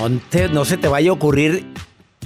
No, 0.00 0.48
no 0.52 0.64
se 0.64 0.76
te 0.76 0.88
vaya 0.88 1.10
a 1.10 1.14
ocurrir 1.14 1.66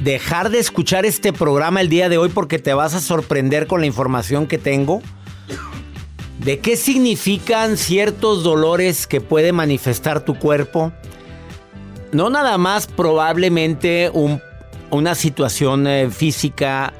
dejar 0.00 0.50
de 0.50 0.58
escuchar 0.58 1.04
este 1.06 1.32
programa 1.32 1.80
el 1.80 1.88
día 1.88 2.08
de 2.08 2.18
hoy 2.18 2.28
porque 2.28 2.58
te 2.58 2.72
vas 2.74 2.94
a 2.94 3.00
sorprender 3.00 3.66
con 3.66 3.80
la 3.80 3.86
información 3.86 4.46
que 4.46 4.58
tengo. 4.58 5.02
¿De 6.38 6.58
qué 6.58 6.76
significan 6.76 7.76
ciertos 7.76 8.42
dolores 8.44 9.06
que 9.06 9.20
puede 9.20 9.52
manifestar 9.52 10.24
tu 10.24 10.38
cuerpo? 10.38 10.92
No 12.12 12.30
nada 12.30 12.58
más 12.58 12.86
probablemente 12.86 14.10
un- 14.12 14.40
una 14.90 15.14
situación 15.14 15.86
eh, 15.86 16.10
física 16.10 16.92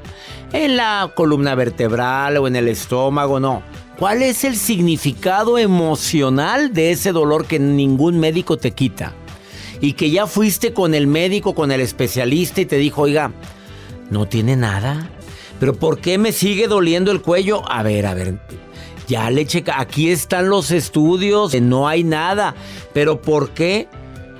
en 0.51 0.75
la 0.77 1.11
columna 1.15 1.55
vertebral 1.55 2.37
o 2.37 2.47
en 2.47 2.55
el 2.55 2.67
estómago, 2.67 3.39
no. 3.39 3.61
¿Cuál 3.97 4.23
es 4.23 4.43
el 4.43 4.57
significado 4.57 5.57
emocional 5.57 6.73
de 6.73 6.91
ese 6.91 7.11
dolor 7.13 7.45
que 7.45 7.59
ningún 7.59 8.19
médico 8.19 8.57
te 8.57 8.71
quita? 8.71 9.13
Y 9.81 9.93
que 9.93 10.09
ya 10.09 10.27
fuiste 10.27 10.73
con 10.73 10.93
el 10.93 11.07
médico, 11.07 11.53
con 11.53 11.71
el 11.71 11.81
especialista 11.81 12.61
y 12.61 12.65
te 12.65 12.77
dijo, 12.77 13.03
oiga, 13.03 13.31
no 14.09 14.27
tiene 14.27 14.55
nada. 14.55 15.09
Pero 15.59 15.73
¿por 15.73 15.99
qué 15.99 16.17
me 16.17 16.31
sigue 16.31 16.67
doliendo 16.67 17.11
el 17.11 17.21
cuello? 17.21 17.69
A 17.69 17.83
ver, 17.83 18.05
a 18.05 18.13
ver. 18.13 18.39
Ya 19.07 19.29
le 19.29 19.45
checa, 19.45 19.79
aquí 19.79 20.09
están 20.09 20.49
los 20.49 20.71
estudios, 20.71 21.59
no 21.61 21.87
hay 21.87 22.03
nada. 22.03 22.55
Pero 22.93 23.21
¿por 23.21 23.51
qué 23.51 23.87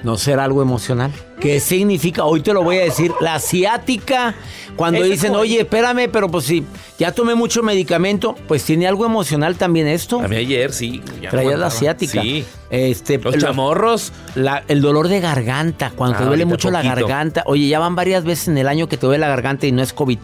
no 0.06 0.18
será 0.18 0.44
algo 0.46 0.62
emocional? 0.62 1.12
¿Qué 1.40 1.60
significa? 1.60 2.24
Hoy 2.24 2.42
te 2.42 2.54
lo 2.54 2.64
voy 2.64 2.78
a 2.78 2.84
decir. 2.84 3.12
La 3.20 3.40
ciática, 3.40 4.36
cuando 4.76 5.00
Ese 5.02 5.10
dicen, 5.10 5.36
oye, 5.36 5.62
espérame, 5.62 6.08
pero 6.12 6.30
pues 6.30 6.46
sí, 6.46 6.64
ya 6.98 7.12
tomé 7.12 7.36
mucho 7.36 7.62
medicamento, 7.64 8.36
pues 8.48 8.64
tiene 8.64 8.88
algo 8.88 9.06
emocional 9.06 9.56
también 9.58 9.88
esto. 9.88 10.20
A 10.22 10.28
mí 10.28 10.36
ayer 10.38 10.72
sí. 10.72 11.02
ya 11.22 11.30
Traías 11.32 11.54
me 11.56 11.58
la 11.60 11.70
ciática. 11.72 12.22
Sí. 12.22 12.46
Este, 12.70 13.18
Los 13.18 13.36
lo- 13.36 13.42
chamorros. 13.42 14.14
la- 14.36 14.64
el 14.68 14.82
dolor 14.82 15.08
de 15.08 15.20
garganta, 15.20 15.92
cuando 15.96 16.16
Ah, 16.18 16.20
te 16.20 16.26
duele 16.26 16.46
mucho 16.46 16.72
la 16.72 16.82
garganta. 16.82 17.44
Oye, 17.48 17.68
ya 17.68 17.80
van 17.80 17.96
varias 17.96 18.24
veces 18.24 18.48
en 18.48 18.58
el 18.58 18.68
año 18.68 18.88
que 18.88 18.98
te 18.98 19.06
duele 19.08 19.22
la 19.22 19.28
garganta 19.28 19.66
y 19.68 19.72
no 19.72 19.82
es 19.82 19.92
COVID. 19.92 20.20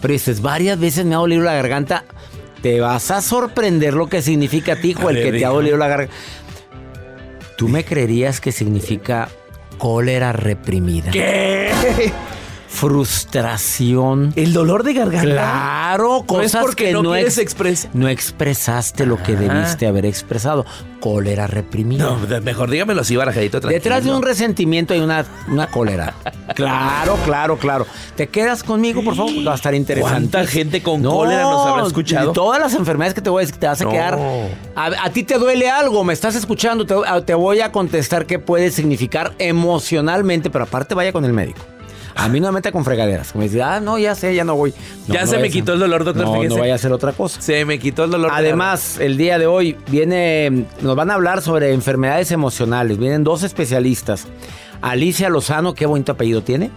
Pero 0.00 0.12
dices, 0.12 0.42
varias 0.42 0.78
veces 0.78 1.04
me 1.06 1.14
ha 1.14 1.18
dolido 1.18 1.42
la 1.42 1.54
garganta. 1.54 2.04
Te 2.62 2.80
vas 2.80 3.10
a 3.10 3.20
sorprender 3.22 3.94
lo 3.94 4.06
que 4.06 4.22
significa 4.22 4.74
a 4.74 4.76
ti, 4.76 4.94
el 5.08 5.16
que 5.22 5.32
te 5.32 5.44
ha 5.44 5.48
dolido 5.48 5.76
la 5.76 5.88
garganta. 5.88 6.14
¿Tú 7.62 7.68
me 7.68 7.84
creerías 7.84 8.40
que 8.40 8.50
significa 8.50 9.28
cólera 9.78 10.32
reprimida? 10.32 11.12
¿Qué? 11.12 11.70
Frustración. 12.72 14.32
El 14.36 14.52
dolor 14.52 14.82
de 14.82 14.94
garganta. 14.94 15.22
Claro, 15.22 16.24
No 16.28 16.40
es 16.40 16.52
cosas 16.52 16.62
porque 16.64 16.86
que 16.86 16.92
no, 16.92 17.02
no, 17.02 17.10
quieres 17.12 17.34
ex- 17.38 17.42
expresar. 17.42 17.90
no 17.94 18.08
expresaste 18.08 19.06
lo 19.06 19.22
que 19.22 19.36
debiste 19.36 19.86
haber 19.86 20.06
expresado. 20.06 20.64
Cólera 21.00 21.46
reprimida. 21.48 22.04
No, 22.04 22.16
mejor 22.42 22.70
dígamelo 22.70 23.00
así, 23.00 23.16
barajadito. 23.16 23.58
Detrás 23.60 23.72
de 23.74 23.80
tranquilo. 23.90 24.16
un 24.16 24.22
resentimiento 24.22 24.94
hay 24.94 25.00
una, 25.00 25.24
una 25.48 25.66
cólera. 25.66 26.14
Claro, 26.54 27.16
claro, 27.24 27.56
claro. 27.58 27.86
¿Te 28.16 28.28
quedas 28.28 28.62
conmigo, 28.62 29.02
por 29.02 29.16
favor? 29.16 29.32
Va 29.46 29.52
a 29.52 29.56
estar 29.56 29.74
interesante. 29.74 30.30
¿Cuánta 30.30 30.46
gente 30.46 30.82
con 30.82 31.02
cólera 31.02 31.42
nos 31.42 31.66
habrá 31.66 31.86
escuchado? 31.86 32.32
Todas 32.32 32.60
las 32.60 32.74
enfermedades 32.74 33.14
que 33.14 33.20
te 33.20 33.30
voy 33.30 33.42
a 33.42 33.46
decir, 33.46 33.58
te 33.58 33.66
vas 33.66 33.80
a 33.80 33.88
quedar. 33.88 34.18
A, 34.76 34.86
a 35.04 35.10
ti 35.10 35.24
te 35.24 35.38
duele 35.38 35.68
algo, 35.70 36.04
me 36.04 36.12
estás 36.12 36.34
escuchando, 36.36 36.86
te, 36.86 36.94
a- 37.06 37.24
te 37.24 37.34
voy 37.34 37.60
a 37.60 37.72
contestar 37.72 38.26
qué 38.26 38.38
puede 38.38 38.70
significar 38.70 39.32
emocionalmente, 39.38 40.50
pero 40.50 40.64
aparte 40.64 40.94
vaya 40.94 41.12
con 41.12 41.24
el 41.24 41.32
médico. 41.32 41.60
A 42.14 42.28
mí 42.28 42.40
no 42.40 42.48
me 42.48 42.52
meta 42.56 42.70
con 42.72 42.84
fregaderas. 42.84 43.34
Me 43.34 43.44
dice, 43.44 43.62
ah, 43.62 43.80
no, 43.80 43.98
ya 43.98 44.14
sé, 44.14 44.34
ya 44.34 44.44
no 44.44 44.54
voy. 44.54 44.72
No, 45.08 45.14
Ya 45.14 45.22
no 45.22 45.26
se 45.26 45.38
me 45.38 45.48
a 45.48 45.50
quitó 45.50 45.66
ser- 45.66 45.74
el 45.74 45.80
dolor, 45.80 46.04
doctor, 46.04 46.24
No, 46.26 46.34
fíjese. 46.34 46.54
no 46.54 46.60
vaya 46.60 46.72
a 46.72 46.76
hacer 46.76 46.92
otra 46.92 47.12
cosa. 47.12 47.40
Se 47.40 47.64
me 47.64 47.78
quitó 47.78 48.04
el 48.04 48.10
dolor. 48.10 48.30
de 48.30 48.36
Además, 48.36 48.98
el 48.98 49.16
día 49.16 49.38
de 49.38 49.46
hoy 49.46 49.76
viene, 49.88 50.66
nos 50.82 50.94
van 50.96 51.10
a 51.10 51.14
hablar 51.14 51.42
sobre 51.42 51.72
enfermedades 51.72 52.30
emocionales. 52.30 52.98
Vienen 52.98 53.24
dos 53.24 53.42
especialistas. 53.42 54.26
Alicia 54.82 55.28
Lozano, 55.28 55.74
qué 55.74 55.86
bonito 55.86 56.12
apellido 56.12 56.42
tiene. 56.42 56.70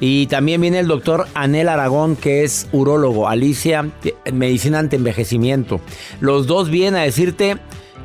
Y 0.00 0.26
también 0.28 0.60
viene 0.60 0.78
el 0.78 0.86
doctor 0.86 1.26
Anel 1.34 1.68
Aragón, 1.68 2.14
que 2.14 2.44
es 2.44 2.68
urólogo. 2.70 3.28
Alicia, 3.28 3.88
eh, 4.04 4.14
medicina 4.32 4.78
ante 4.78 4.94
envejecimiento. 4.94 5.80
Los 6.20 6.46
dos 6.46 6.70
vienen 6.70 7.00
a 7.00 7.02
decirte 7.04 7.56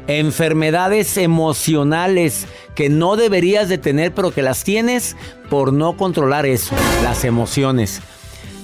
enfermedades 0.07 1.17
emocionales 1.17 2.47
que 2.75 2.89
no 2.89 3.15
deberías 3.15 3.69
de 3.69 3.77
tener, 3.77 4.13
pero 4.13 4.31
que 4.31 4.41
las 4.41 4.63
tienes 4.63 5.15
por 5.49 5.73
no 5.73 5.95
controlar 5.97 6.45
eso, 6.45 6.75
las 7.03 7.23
emociones. 7.23 8.01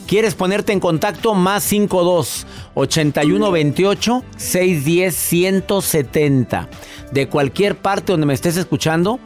¿Quieres 0.07 0.33
ponerte 0.33 0.74
en 0.74 0.80
contacto? 0.80 1.36
Más 1.36 1.63
52 1.65 2.47
81 2.74 3.51
28 3.51 4.24
610 4.38 5.15
170. 5.15 6.68
De 7.12 7.27
cualquier 7.27 7.75
parte 7.75 8.13
donde 8.13 8.25
me 8.25 8.33
estés 8.33 8.57
escuchando, 8.57 9.19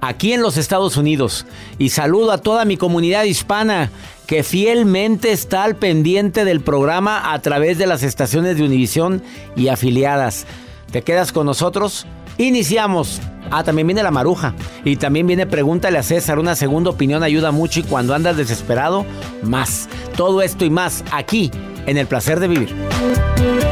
aquí 0.00 0.32
en 0.32 0.42
los 0.42 0.56
Estados 0.56 0.96
Unidos. 0.96 1.46
Y 1.78 1.90
saludo 1.90 2.32
a 2.32 2.38
toda 2.38 2.64
mi 2.64 2.76
comunidad 2.76 3.22
hispana 3.22 3.90
que 4.26 4.42
fielmente 4.42 5.30
está 5.30 5.62
al 5.62 5.76
pendiente 5.76 6.44
del 6.44 6.60
programa 6.60 7.32
a 7.32 7.40
través 7.40 7.78
de 7.78 7.86
las 7.86 8.02
estaciones 8.02 8.56
de 8.56 8.64
Univisión 8.64 9.22
y 9.54 9.68
afiliadas. 9.68 10.46
¿Te 10.92 11.02
quedas 11.02 11.32
con 11.32 11.46
nosotros? 11.46 12.06
Iniciamos. 12.36 13.20
Ah, 13.50 13.64
también 13.64 13.86
viene 13.86 14.02
la 14.02 14.10
maruja. 14.10 14.54
Y 14.84 14.96
también 14.96 15.26
viene 15.26 15.46
Pregúntale 15.46 15.96
a 15.96 16.02
César. 16.02 16.38
Una 16.38 16.54
segunda 16.54 16.90
opinión 16.90 17.22
ayuda 17.22 17.50
mucho 17.50 17.80
y 17.80 17.82
cuando 17.82 18.14
andas 18.14 18.36
desesperado, 18.36 19.06
más. 19.42 19.88
Todo 20.16 20.42
esto 20.42 20.66
y 20.66 20.70
más 20.70 21.02
aquí 21.10 21.50
en 21.86 21.96
el 21.96 22.06
placer 22.06 22.40
de 22.40 22.48
vivir. 22.48 23.71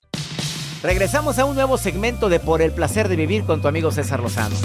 Regresamos 0.83 1.37
a 1.37 1.45
un 1.45 1.55
nuevo 1.55 1.77
segmento 1.77 2.27
de 2.29 2.39
Por 2.39 2.61
el 2.61 2.71
placer 2.71 3.07
de 3.07 3.15
vivir 3.15 3.43
con 3.45 3.61
tu 3.61 3.67
amigo 3.67 3.91
César 3.91 4.19
Lozano. 4.21 4.55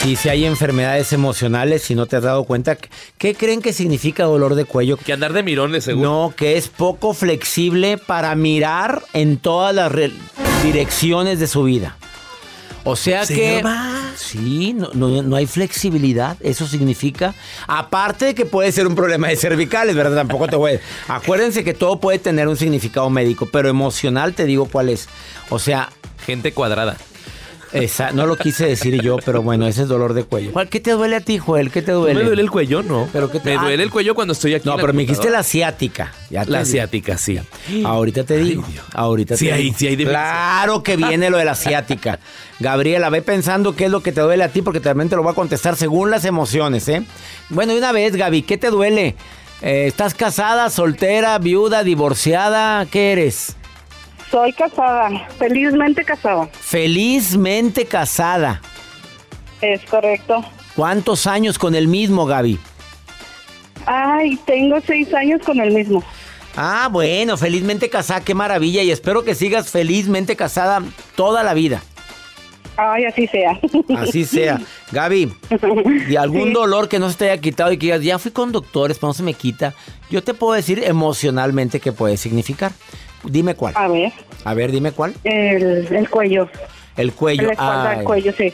Sí, 0.00 0.14
si 0.16 0.28
hay 0.28 0.44
enfermedades 0.46 1.12
emocionales, 1.12 1.82
si 1.82 1.94
no 1.94 2.06
te 2.06 2.16
has 2.16 2.22
dado 2.22 2.44
cuenta, 2.44 2.78
¿qué 3.18 3.34
creen 3.34 3.60
que 3.60 3.72
significa 3.72 4.24
dolor 4.24 4.54
de 4.54 4.64
cuello? 4.64 4.96
Que 4.96 5.12
andar 5.12 5.32
de 5.32 5.42
mirones, 5.42 5.84
seguro. 5.84 6.08
No, 6.08 6.34
que 6.36 6.56
es 6.56 6.68
poco 6.68 7.12
flexible 7.14 7.98
para 7.98 8.34
mirar 8.36 9.02
en 9.12 9.38
todas 9.38 9.74
las 9.74 9.90
re- 9.90 10.12
direcciones 10.62 11.40
de 11.40 11.48
su 11.48 11.64
vida. 11.64 11.96
O 12.84 12.96
sea 12.96 13.26
que... 13.26 13.56
¿Observa? 13.56 13.92
Sí, 14.16 14.72
no, 14.74 14.90
no- 14.94 15.22
no 15.22 15.36
hay 15.36 15.46
flexibilidad, 15.46 16.36
eso 16.40 16.66
significa. 16.66 17.34
Aparte 17.66 18.26
de 18.26 18.34
que 18.34 18.44
puede 18.46 18.72
ser 18.72 18.86
un 18.86 18.94
problema 18.94 19.28
de 19.28 19.36
cervicales, 19.36 19.94
¿verdad? 19.94 20.16
Tampoco 20.16 20.48
te 20.48 20.56
voy 20.56 20.72
a... 20.74 20.80
Acuérdense 21.16 21.64
que 21.64 21.74
todo 21.74 22.00
puede 22.00 22.18
tener 22.18 22.48
un 22.48 22.56
significado 22.56 23.08
médico, 23.10 23.46
pero 23.50 23.68
emocional 23.68 24.34
te 24.34 24.44
digo 24.44 24.66
cuál 24.66 24.88
es. 24.88 25.08
O 25.50 25.58
sea, 25.58 25.90
Gente 26.26 26.52
cuadrada. 26.52 26.96
Esa, 27.72 28.12
no 28.12 28.26
lo 28.26 28.36
quise 28.36 28.66
decir 28.66 29.00
yo, 29.02 29.16
pero 29.24 29.42
bueno, 29.42 29.66
ese 29.66 29.82
es 29.82 29.88
dolor 29.88 30.14
de 30.14 30.24
cuello. 30.24 30.52
¿Cuál- 30.52 30.68
¿Qué 30.68 30.80
te 30.80 30.92
duele 30.92 31.16
a 31.16 31.20
ti, 31.20 31.38
Joel? 31.38 31.70
¿Qué 31.70 31.82
te 31.82 31.92
No 31.92 31.98
duele? 32.00 32.20
me 32.20 32.26
duele 32.26 32.42
el 32.42 32.50
cuello, 32.50 32.82
no. 32.82 33.08
Pero 33.12 33.30
¿qué 33.30 33.40
te- 33.40 33.50
Me 33.50 33.56
ah. 33.56 33.62
duele 33.62 33.82
el 33.82 33.90
cuello 33.90 34.14
cuando 34.14 34.32
estoy 34.32 34.54
aquí. 34.54 34.68
No, 34.68 34.76
pero 34.76 34.92
me 34.92 35.02
dijiste 35.02 35.30
la 35.30 35.40
asiática. 35.40 36.12
Ya 36.30 36.44
La 36.44 36.60
asiática, 36.60 37.18
sí. 37.18 37.38
Ahorita 37.84 38.24
te 38.24 38.38
digo. 38.38 38.64
Dios. 38.70 38.84
Ahorita 38.94 39.36
Sí 39.36 39.46
te 39.46 39.52
hay- 39.52 39.62
digo. 39.64 39.76
sí 39.78 39.86
hay 39.86 39.96
diferencia. 39.96 40.30
Claro 40.30 40.82
que 40.82 40.96
viene 40.96 41.30
lo 41.30 41.38
de 41.38 41.44
la 41.44 41.52
asiática. 41.52 42.18
Gabriela, 42.60 43.08
ve 43.10 43.22
pensando 43.22 43.76
qué 43.76 43.84
es 43.84 43.90
lo 43.90 44.02
que 44.02 44.12
te 44.12 44.20
duele 44.20 44.42
a 44.44 44.48
ti, 44.48 44.62
porque 44.62 44.80
también 44.80 45.08
te 45.08 45.16
lo 45.16 45.22
voy 45.22 45.32
a 45.32 45.34
contestar 45.34 45.76
según 45.76 46.10
las 46.10 46.24
emociones, 46.24 46.88
¿eh? 46.88 47.02
Bueno, 47.50 47.72
y 47.74 47.78
una 47.78 47.92
vez, 47.92 48.16
Gaby, 48.16 48.42
¿qué 48.42 48.58
te 48.58 48.70
duele? 48.70 49.14
Eh, 49.62 49.86
¿Estás 49.88 50.14
casada, 50.14 50.70
soltera, 50.70 51.38
viuda, 51.38 51.82
divorciada? 51.84 52.86
¿Qué 52.86 53.12
eres? 53.12 53.56
Soy 54.30 54.52
casada, 54.52 55.26
felizmente 55.38 56.04
casada. 56.04 56.48
Felizmente 56.52 57.86
casada. 57.86 58.60
Es 59.62 59.80
correcto. 59.86 60.44
¿Cuántos 60.76 61.26
años 61.26 61.58
con 61.58 61.74
el 61.74 61.88
mismo, 61.88 62.26
Gaby? 62.26 62.58
Ay, 63.86 64.38
tengo 64.46 64.76
seis 64.86 65.12
años 65.14 65.40
con 65.44 65.58
el 65.60 65.72
mismo. 65.72 66.04
Ah, 66.56 66.88
bueno, 66.90 67.36
felizmente 67.36 67.88
casada, 67.88 68.20
qué 68.20 68.34
maravilla. 68.34 68.82
Y 68.82 68.90
espero 68.90 69.24
que 69.24 69.34
sigas 69.34 69.70
felizmente 69.70 70.36
casada 70.36 70.82
toda 71.16 71.42
la 71.42 71.54
vida. 71.54 71.82
Ay, 72.76 73.06
así 73.06 73.26
sea. 73.26 73.58
Así 73.96 74.24
sea. 74.24 74.60
Gaby, 74.92 75.32
¿y 76.08 76.16
algún 76.16 76.48
Sí. 76.48 76.52
dolor 76.52 76.88
que 76.88 76.98
no 77.00 77.10
se 77.10 77.16
te 77.16 77.30
haya 77.30 77.40
quitado 77.40 77.72
y 77.72 77.78
que 77.78 77.86
digas, 77.86 78.02
ya 78.02 78.18
fui 78.18 78.30
con 78.30 78.52
doctores, 78.52 78.98
pero 78.98 79.08
no 79.08 79.14
se 79.14 79.22
me 79.24 79.34
quita? 79.34 79.74
Yo 80.10 80.22
te 80.22 80.32
puedo 80.34 80.52
decir 80.52 80.82
emocionalmente 80.84 81.80
qué 81.80 81.92
puede 81.92 82.16
significar. 82.16 82.72
Dime 83.28 83.54
cuál. 83.54 83.74
A 83.76 83.88
ver, 83.88 84.12
A 84.44 84.54
ver, 84.54 84.72
dime 84.72 84.92
cuál. 84.92 85.14
el, 85.24 85.86
el 85.94 86.08
cuello. 86.10 86.48
El 86.96 87.12
cuello. 87.12 87.46
La 87.46 87.52
espalda, 87.52 87.90
Ay. 87.90 87.98
el 88.00 88.04
cuello, 88.04 88.32
sí. 88.36 88.52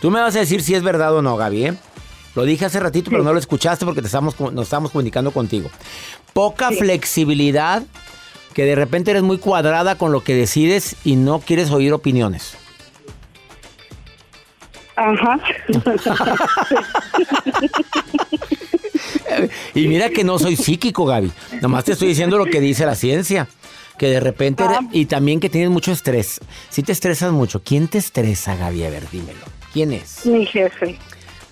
Tú 0.00 0.10
me 0.10 0.20
vas 0.20 0.36
a 0.36 0.40
decir 0.40 0.62
si 0.62 0.74
es 0.74 0.82
verdad 0.82 1.14
o 1.14 1.22
no, 1.22 1.36
Gaby, 1.36 1.66
¿eh? 1.66 1.74
Lo 2.34 2.44
dije 2.44 2.66
hace 2.66 2.78
ratito, 2.80 3.10
pero 3.10 3.22
no 3.22 3.32
lo 3.32 3.38
escuchaste 3.38 3.86
porque 3.86 4.02
te 4.02 4.08
estamos, 4.08 4.38
nos 4.38 4.64
estamos 4.64 4.90
comunicando 4.90 5.30
contigo. 5.30 5.70
Poca 6.34 6.70
flexibilidad, 6.70 7.82
que 8.52 8.64
de 8.64 8.74
repente 8.74 9.10
eres 9.12 9.22
muy 9.22 9.38
cuadrada 9.38 9.94
con 9.96 10.12
lo 10.12 10.22
que 10.22 10.34
decides 10.34 10.96
y 11.04 11.16
no 11.16 11.38
quieres 11.40 11.70
oír 11.70 11.94
opiniones. 11.94 12.56
Ajá. 14.96 15.40
Y 19.74 19.86
mira 19.88 20.08
que 20.10 20.24
no 20.24 20.38
soy 20.38 20.56
psíquico, 20.56 21.04
Gaby. 21.04 21.30
Nomás 21.60 21.84
te 21.84 21.92
estoy 21.92 22.08
diciendo 22.08 22.38
lo 22.38 22.46
que 22.46 22.60
dice 22.60 22.86
la 22.86 22.94
ciencia. 22.94 23.46
Que 23.98 24.08
de 24.08 24.20
repente... 24.20 24.62
eres- 24.64 24.76
Ah. 24.80 24.88
y 24.92 25.06
también 25.06 25.40
que 25.40 25.48
tienes 25.48 25.70
mucho 25.70 25.92
estrés. 25.92 26.40
Si 26.68 26.82
te 26.82 26.92
estresas 26.92 27.32
mucho. 27.32 27.62
¿Quién 27.62 27.88
te 27.88 27.98
estresa, 27.98 28.54
Gaby? 28.56 28.84
A 28.84 28.90
ver, 28.90 29.08
dímelo. 29.10 29.40
¿Quién 29.72 29.92
es? 29.92 30.26
Mi 30.26 30.44
jefe. 30.46 30.98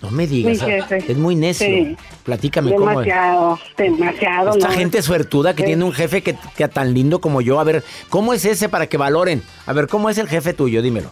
No 0.03 0.11
me 0.11 0.27
digas. 0.27 0.53
Mi 0.53 0.59
jefe. 0.59 1.05
Es 1.13 1.17
muy 1.17 1.35
necio. 1.35 1.67
Sí. 1.67 1.97
Platícame 2.25 2.75
cómo 2.75 2.91
es. 3.01 3.07
Demasiado, 3.07 3.59
demasiado. 3.79 4.51
Esta 4.53 4.69
¿no? 4.69 4.75
gente 4.75 5.01
suertuda 5.03 5.55
que 5.55 5.63
Sí. 5.63 5.67
tiene 5.69 5.85
un 5.85 5.93
jefe 5.93 6.23
que, 6.23 6.37
que 6.57 6.69
tan 6.69 6.93
lindo 6.93 7.21
como 7.21 7.41
yo. 7.41 7.59
A 7.61 7.65
ver, 7.65 7.83
¿cómo 8.11 8.35
es 8.35 8.45
ese 8.45 8.69
para 8.69 8.87
que 8.87 8.97
valoren? 8.99 9.43
A 9.67 9.73
ver, 9.73 9.87
¿cómo 9.89 10.11
es 10.11 10.19
el 10.19 10.29
jefe 10.29 10.53
tuyo? 10.53 10.83
Dímelo. 10.83 11.11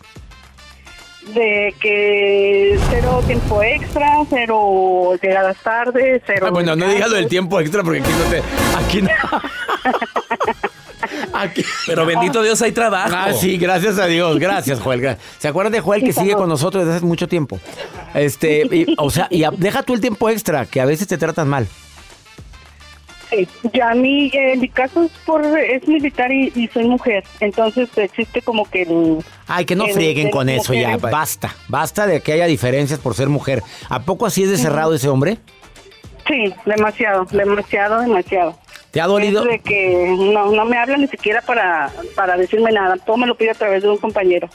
De 1.34 1.72
que 1.80 2.78
cero 2.90 3.22
tiempo 3.26 3.62
extra, 3.62 4.18
cero 4.28 5.12
llegadas 5.22 5.56
tarde, 5.62 6.20
cero... 6.26 6.46
Ah, 6.48 6.50
bueno, 6.50 6.74
no 6.74 6.88
digas 6.88 7.08
lo 7.10 7.16
del 7.16 7.28
tiempo 7.28 7.60
extra 7.60 7.82
porque 7.84 8.00
aquí 8.00 8.10
no 8.10 8.24
te... 8.24 8.42
Aquí 8.84 9.02
no... 9.02 9.08
Aquí... 11.42 11.64
Pero 11.86 12.06
bendito 12.06 12.42
Dios, 12.42 12.60
hay 12.62 12.72
trabajo. 12.72 13.12
Ah, 13.16 13.32
sí, 13.32 13.56
gracias 13.56 13.98
a 13.98 14.06
Dios. 14.06 14.38
Gracias, 14.38 14.80
Joel. 14.80 15.16
¿Se 15.38 15.48
acuerdan 15.48 15.72
de 15.72 15.80
Joel 15.80 16.02
que 16.02 16.12
sigue 16.12 16.34
con 16.34 16.48
nosotros 16.48 16.84
desde 16.84 16.96
hace 16.98 17.06
mucho 17.06 17.28
tiempo? 17.28 17.58
Este, 18.14 18.62
y- 18.70 18.94
o 18.98 19.10
sea, 19.10 19.26
y 19.30 19.44
a- 19.44 19.50
deja 19.50 19.82
tú 19.82 19.94
el 19.94 20.00
tiempo 20.00 20.28
extra, 20.28 20.66
que 20.66 20.80
a 20.80 20.84
veces 20.84 21.06
te 21.08 21.18
tratan 21.18 21.48
mal. 21.48 21.66
Ya 23.72 23.90
a 23.92 23.94
mí, 23.94 24.30
eh, 24.34 24.56
mi 24.58 24.68
caso 24.68 25.04
es, 25.04 25.10
por, 25.24 25.42
es 25.58 25.88
militar 25.88 26.30
y, 26.30 26.52
y 26.54 26.68
soy 26.68 26.84
mujer, 26.84 27.24
entonces 27.40 27.88
existe 27.96 28.42
como 28.42 28.68
que 28.68 28.82
el... 28.82 29.24
Ay, 29.46 29.64
que 29.64 29.74
no 29.74 29.86
el- 29.86 29.94
frieguen 29.94 30.26
el 30.26 30.32
con 30.32 30.50
eso 30.50 30.74
ya. 30.74 30.98
Basta. 30.98 31.54
Basta 31.68 32.06
de 32.06 32.20
que 32.20 32.34
haya 32.34 32.44
diferencias 32.44 32.98
por 33.00 33.14
ser 33.14 33.30
mujer. 33.30 33.62
¿A 33.88 34.02
poco 34.02 34.26
así 34.26 34.42
es 34.42 34.50
de 34.50 34.58
cerrado 34.58 34.92
ese 34.94 35.08
hombre? 35.08 35.38
Sí, 36.28 36.52
demasiado, 36.66 37.24
demasiado, 37.32 38.00
demasiado. 38.02 38.58
¿Te 38.92 39.00
ha 39.00 39.06
dolido? 39.06 39.42
De 39.44 39.58
que 39.58 40.14
no, 40.18 40.52
no 40.52 40.64
me 40.66 40.76
habla 40.76 40.98
ni 40.98 41.08
siquiera 41.08 41.40
para, 41.40 41.90
para 42.14 42.36
decirme 42.36 42.70
nada, 42.70 42.96
todo 42.98 43.16
me 43.16 43.26
lo 43.26 43.34
pide 43.36 43.50
a 43.50 43.54
través 43.54 43.82
de 43.82 43.88
un 43.88 43.96
compañero. 43.96 44.48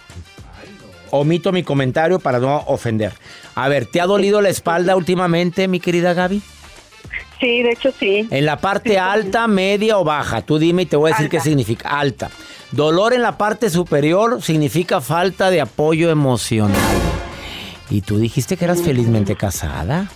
Omito 1.09 1.51
mi 1.51 1.63
comentario 1.63 2.19
para 2.19 2.39
no 2.39 2.57
ofender. 2.67 3.13
A 3.55 3.67
ver, 3.67 3.87
¿te 3.87 3.99
ha 3.99 4.05
dolido 4.05 4.41
la 4.41 4.49
espalda 4.49 4.95
últimamente, 4.95 5.67
mi 5.67 5.79
querida 5.79 6.13
Gaby? 6.13 6.41
Sí, 7.39 7.63
de 7.63 7.71
hecho 7.71 7.91
sí. 7.99 8.27
En 8.29 8.45
la 8.45 8.57
parte 8.57 8.99
alta, 8.99 9.47
media 9.47 9.97
o 9.97 10.03
baja. 10.03 10.41
Tú 10.41 10.59
dime 10.59 10.83
y 10.83 10.85
te 10.85 10.97
voy 10.97 11.09
a 11.09 11.13
decir 11.13 11.25
Alta. 11.25 11.37
qué 11.37 11.43
significa. 11.43 11.89
Alta. 11.99 12.29
Dolor 12.71 13.13
en 13.13 13.21
la 13.21 13.37
parte 13.37 13.69
superior 13.69 14.41
significa 14.41 15.01
falta 15.01 15.49
de 15.49 15.61
apoyo 15.61 16.09
emocional. 16.11 16.77
Y 17.89 18.01
tú 18.01 18.17
dijiste 18.19 18.57
que 18.57 18.65
eras 18.65 18.81
felizmente 18.81 19.35
casada. 19.35 20.11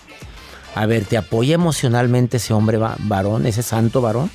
A 0.76 0.86
ver, 0.86 1.06
¿te 1.06 1.18
apoya 1.18 1.56
emocionalmente 1.56 2.38
ese 2.38 2.54
hombre 2.54 2.78
va- 2.78 2.96
varón, 3.00 3.46
ese 3.46 3.62
santo 3.64 4.02
varón? 4.02 4.30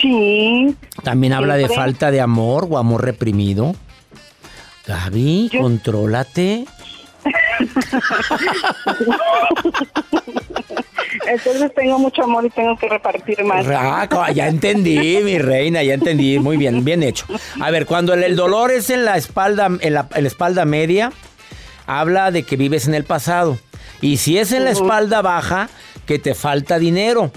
Sí, 0.00 0.76
También 1.02 1.32
habla 1.32 1.56
de 1.56 1.68
falta 1.68 2.10
de 2.10 2.20
amor 2.20 2.66
o 2.70 2.78
amor 2.78 3.04
reprimido. 3.04 3.74
Gaby, 4.86 5.48
Yo- 5.52 5.60
contrólate. 5.62 6.66
entonces 11.26 11.74
tengo 11.74 11.98
mucho 11.98 12.22
amor 12.24 12.44
y 12.44 12.50
tengo 12.50 12.76
que 12.76 12.88
repartir 12.88 13.42
más. 13.44 13.66
Ya 14.34 14.48
entendí, 14.48 15.18
mi 15.22 15.38
reina, 15.38 15.82
ya 15.82 15.94
entendí. 15.94 16.38
Muy 16.38 16.56
bien, 16.56 16.84
bien 16.84 17.02
hecho. 17.02 17.24
A 17.60 17.70
ver, 17.70 17.86
cuando 17.86 18.14
el, 18.14 18.22
el 18.24 18.36
dolor 18.36 18.70
es 18.70 18.90
en 18.90 19.04
la 19.04 19.16
espalda, 19.16 19.66
en 19.80 19.94
la, 19.94 20.06
en 20.14 20.22
la 20.22 20.28
espalda 20.28 20.64
media, 20.64 21.12
habla 21.86 22.30
de 22.30 22.42
que 22.42 22.56
vives 22.56 22.86
en 22.86 22.94
el 22.94 23.04
pasado. 23.04 23.58
Y 24.00 24.18
si 24.18 24.38
es 24.38 24.52
en 24.52 24.64
la 24.64 24.70
espalda 24.70 25.22
baja, 25.22 25.68
que 26.06 26.18
te 26.18 26.34
falta 26.34 26.78
dinero. 26.78 27.30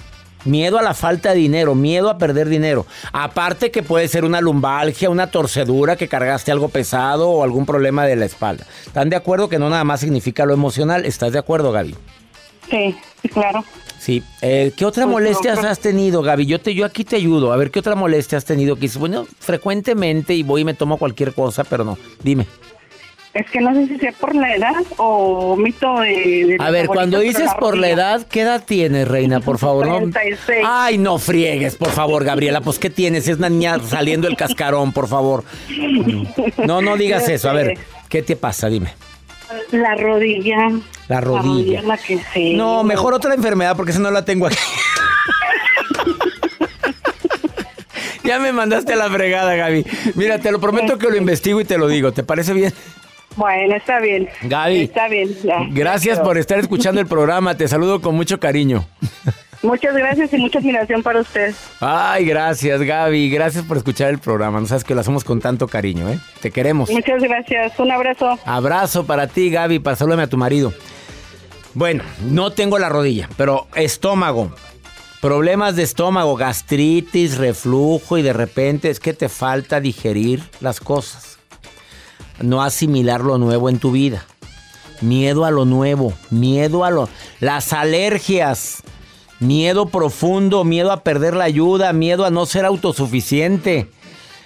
Miedo 0.45 0.77
a 0.77 0.81
la 0.81 0.93
falta 0.93 1.31
de 1.33 1.39
dinero, 1.39 1.75
miedo 1.75 2.09
a 2.09 2.17
perder 2.17 2.47
dinero. 2.47 2.85
Aparte 3.11 3.69
que 3.69 3.83
puede 3.83 4.07
ser 4.07 4.23
una 4.23 4.39
lumbalgia, 4.39 5.09
una 5.09 5.27
torcedura, 5.29 5.95
que 5.97 6.07
cargaste 6.07 6.51
algo 6.51 6.69
pesado 6.69 7.29
o 7.29 7.43
algún 7.43 7.65
problema 7.65 8.05
de 8.05 8.15
la 8.15 8.25
espalda. 8.25 8.65
¿Están 8.85 9.09
de 9.09 9.17
acuerdo 9.17 9.49
que 9.49 9.59
no 9.59 9.69
nada 9.69 9.83
más 9.83 9.99
significa 9.99 10.45
lo 10.45 10.53
emocional? 10.53 11.05
¿Estás 11.05 11.33
de 11.33 11.39
acuerdo, 11.39 11.71
Gaby? 11.73 11.95
Sí, 12.69 12.95
sí, 13.21 13.29
claro. 13.29 13.63
Sí. 13.99 14.23
Eh, 14.41 14.71
¿Qué 14.77 14.85
otra 14.85 15.05
Pues, 15.05 15.31
no, 15.31 15.39
creo- 15.39 15.69
has 15.69 15.79
tenido, 15.79 16.21
Gaby? 16.21 16.45
Yo, 16.45 16.61
te, 16.61 16.73
yo 16.73 16.85
aquí 16.85 17.03
te 17.03 17.15
ayudo. 17.17 17.51
A 17.51 17.57
ver, 17.57 17.71
¿qué 17.71 17.79
otra 17.79 17.95
molestia 17.95 18.37
has 18.37 18.45
tenido? 18.45 18.75
Que 18.75 18.81
dices, 18.81 18.97
bueno, 18.99 19.25
frecuentemente 19.39 20.33
y 20.33 20.43
voy 20.43 20.61
y 20.61 20.65
me 20.65 20.75
tomo 20.75 20.97
cualquier 20.97 21.33
cosa, 21.33 21.63
pero 21.65 21.83
no. 21.83 21.97
Dime. 22.23 22.45
Es 23.37 23.45
que 23.51 23.61
no 23.61 23.71
sé 23.75 23.87
si 23.87 23.99
sea 23.99 24.11
por 24.13 24.33
la 24.35 24.55
edad 24.55 24.73
o 24.97 25.55
mito 25.55 25.99
de... 25.99 26.09
de 26.09 26.57
A 26.59 26.71
ver, 26.71 26.87
cuando 26.87 27.19
dices 27.19 27.51
por 27.59 27.77
la 27.77 27.89
rodilla. 27.89 27.93
edad, 27.93 28.27
¿qué 28.27 28.41
edad 28.41 28.63
tienes, 28.65 29.07
reina? 29.07 29.41
Por 29.41 29.59
favor, 29.59 29.85
no. 29.85 29.97
36. 29.99 30.65
Ay, 30.65 30.97
no 30.97 31.19
friegues, 31.19 31.75
por 31.75 31.91
favor, 31.91 32.23
Gabriela. 32.23 32.61
Pues, 32.61 32.79
¿qué 32.79 32.89
tienes? 32.89 33.27
Es 33.27 33.37
una 33.37 33.49
niña 33.49 33.77
saliendo 33.79 34.27
el 34.27 34.35
cascarón, 34.35 34.91
por 34.91 35.07
favor. 35.07 35.43
No, 36.65 36.81
no 36.81 36.97
digas 36.97 37.29
eso. 37.29 37.51
A 37.51 37.53
ver. 37.53 37.77
¿qué 38.09 38.23
te 38.23 38.35
pasa? 38.35 38.69
Dime. 38.69 38.95
La 39.71 39.95
rodilla. 39.95 40.71
La 41.07 41.21
rodilla. 41.21 41.79
es 41.79 41.85
la 41.85 41.97
que 41.97 42.19
sí. 42.33 42.55
No, 42.55 42.83
mejor 42.83 43.13
otra 43.13 43.35
enfermedad 43.35 43.77
porque 43.77 43.91
esa 43.91 44.01
no 44.01 44.09
la 44.09 44.25
tengo 44.25 44.47
aquí. 44.47 44.57
ya 48.23 48.39
me 48.39 48.51
mandaste 48.51 48.93
a 48.93 48.95
la 48.95 49.11
fregada, 49.11 49.55
Gaby. 49.55 49.85
Mira, 50.15 50.39
te 50.39 50.51
lo 50.51 50.59
prometo 50.59 50.97
que 50.97 51.07
lo 51.07 51.15
investigo 51.15 51.61
y 51.61 51.65
te 51.65 51.77
lo 51.77 51.87
digo. 51.87 52.13
¿Te 52.13 52.23
parece 52.23 52.53
bien? 52.53 52.73
Bueno, 53.37 53.75
está 53.75 53.99
bien. 53.99 54.27
Gaby. 54.41 54.81
Está 54.81 55.07
bien, 55.07 55.29
ya. 55.43 55.59
Gracias 55.69 56.19
por 56.19 56.37
estar 56.37 56.59
escuchando 56.59 56.99
el 56.99 57.07
programa. 57.07 57.55
Te 57.55 57.67
saludo 57.67 58.01
con 58.01 58.15
mucho 58.15 58.39
cariño. 58.39 58.85
Muchas 59.61 59.95
gracias 59.95 60.33
y 60.33 60.37
mucha 60.37 60.59
admiración 60.59 61.01
para 61.01 61.21
usted. 61.21 61.53
Ay, 61.79 62.25
gracias, 62.25 62.81
Gaby. 62.81 63.29
Gracias 63.29 63.63
por 63.63 63.77
escuchar 63.77 64.09
el 64.09 64.19
programa. 64.19 64.59
No 64.59 64.67
sabes 64.67 64.83
que 64.83 64.93
lo 64.93 65.01
hacemos 65.01 65.23
con 65.23 65.39
tanto 65.39 65.67
cariño, 65.67 66.09
¿eh? 66.09 66.19
Te 66.41 66.51
queremos. 66.51 66.89
Muchas 66.89 67.21
gracias. 67.21 67.79
Un 67.79 67.91
abrazo. 67.91 68.37
Abrazo 68.45 69.05
para 69.05 69.27
ti, 69.27 69.49
Gaby, 69.49 69.81
saludar 69.95 70.19
a 70.21 70.27
tu 70.27 70.37
marido. 70.37 70.73
Bueno, 71.73 72.03
no 72.21 72.51
tengo 72.51 72.79
la 72.79 72.89
rodilla, 72.89 73.29
pero 73.37 73.67
estómago. 73.75 74.51
Problemas 75.21 75.75
de 75.75 75.83
estómago, 75.83 76.35
gastritis, 76.35 77.37
reflujo 77.37 78.17
y 78.17 78.21
de 78.21 78.33
repente 78.33 78.89
es 78.89 78.99
que 78.99 79.13
te 79.13 79.29
falta 79.29 79.79
digerir 79.79 80.43
las 80.59 80.79
cosas. 80.79 81.36
No 82.41 82.61
asimilar 82.61 83.21
lo 83.21 83.37
nuevo 83.37 83.69
en 83.69 83.79
tu 83.79 83.91
vida. 83.91 84.25
Miedo 85.01 85.45
a 85.45 85.51
lo 85.51 85.65
nuevo, 85.65 86.13
miedo 86.29 86.83
a 86.83 86.91
lo... 86.91 87.07
Las 87.39 87.71
alergias, 87.73 88.83
miedo 89.39 89.87
profundo, 89.87 90.63
miedo 90.63 90.91
a 90.91 91.03
perder 91.03 91.35
la 91.35 91.43
ayuda, 91.43 91.93
miedo 91.93 92.25
a 92.25 92.31
no 92.31 92.45
ser 92.45 92.65
autosuficiente. 92.65 93.89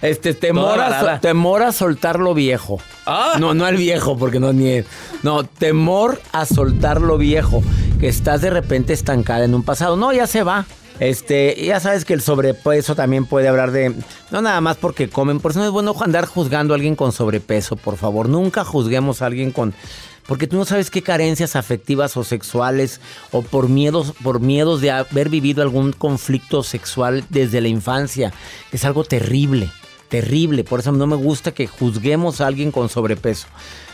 Este, 0.01 0.33
temor, 0.33 0.79
a, 0.79 1.19
temor 1.19 1.61
a 1.61 1.71
soltar 1.71 2.19
lo 2.19 2.33
viejo. 2.33 2.79
Ah. 3.05 3.33
No, 3.39 3.53
no 3.53 3.65
al 3.65 3.77
viejo, 3.77 4.17
porque 4.17 4.39
no 4.39 4.51
ni. 4.51 4.81
No, 5.21 5.43
temor 5.43 6.19
a 6.31 6.45
soltar 6.45 7.01
lo 7.01 7.19
viejo. 7.19 7.61
Que 7.99 8.07
estás 8.07 8.41
de 8.41 8.49
repente 8.49 8.93
estancada 8.93 9.45
en 9.45 9.53
un 9.53 9.61
pasado. 9.61 9.97
No, 9.97 10.11
ya 10.11 10.25
se 10.25 10.41
va. 10.41 10.65
Este, 10.99 11.55
ya 11.65 11.79
sabes 11.79 12.05
que 12.05 12.13
el 12.13 12.21
sobrepeso 12.21 12.95
también 12.95 13.25
puede 13.25 13.47
hablar 13.47 13.71
de. 13.71 13.93
No 14.29 14.41
nada 14.41 14.61
más 14.61 14.77
porque 14.77 15.09
comen. 15.09 15.39
Por 15.39 15.51
eso 15.51 15.59
no 15.59 15.65
es 15.65 15.71
bueno 15.71 15.95
andar 15.99 16.25
juzgando 16.25 16.73
a 16.73 16.75
alguien 16.75 16.95
con 16.95 17.11
sobrepeso, 17.11 17.75
por 17.75 17.97
favor. 17.97 18.29
Nunca 18.29 18.63
juzguemos 18.63 19.21
a 19.21 19.25
alguien 19.27 19.51
con. 19.51 19.73
Porque 20.27 20.47
tú 20.47 20.55
no 20.55 20.65
sabes 20.65 20.91
qué 20.91 21.01
carencias 21.01 21.55
afectivas 21.55 22.15
o 22.15 22.23
sexuales 22.23 23.01
o 23.31 23.41
por 23.41 23.69
miedos, 23.69 24.13
por 24.23 24.39
miedos 24.39 24.79
de 24.79 24.91
haber 24.91 25.29
vivido 25.29 25.63
algún 25.63 25.91
conflicto 25.91 26.63
sexual 26.63 27.25
desde 27.29 27.59
la 27.59 27.67
infancia, 27.67 28.31
que 28.69 28.77
es 28.77 28.85
algo 28.85 29.03
terrible 29.03 29.71
terrible. 30.11 30.63
Por 30.63 30.81
eso 30.81 30.91
no 30.91 31.07
me 31.07 31.15
gusta 31.15 31.53
que 31.53 31.65
juzguemos 31.65 32.41
a 32.41 32.47
alguien 32.47 32.71
con 32.71 32.89
sobrepeso. 32.89 33.47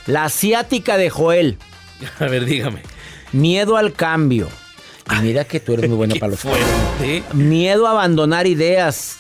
La 0.08 0.25
asiática 0.25 0.98
de 0.98 1.10
Joel. 1.10 1.58
A 2.20 2.25
ver, 2.25 2.44
dígame. 2.44 2.82
Miedo 3.32 3.77
al 3.77 3.94
cambio. 3.94 4.50
Y 5.12 5.22
mira 5.22 5.46
que 5.46 5.60
tú 5.60 5.74
eres 5.74 5.88
muy 5.88 5.98
bueno 5.98 6.16
para 6.20 6.32
los 6.32 6.40
fuerte. 6.40 7.24
Miedo 7.34 7.88
a 7.88 7.92
abandonar 7.92 8.48
ideas. 8.48 9.18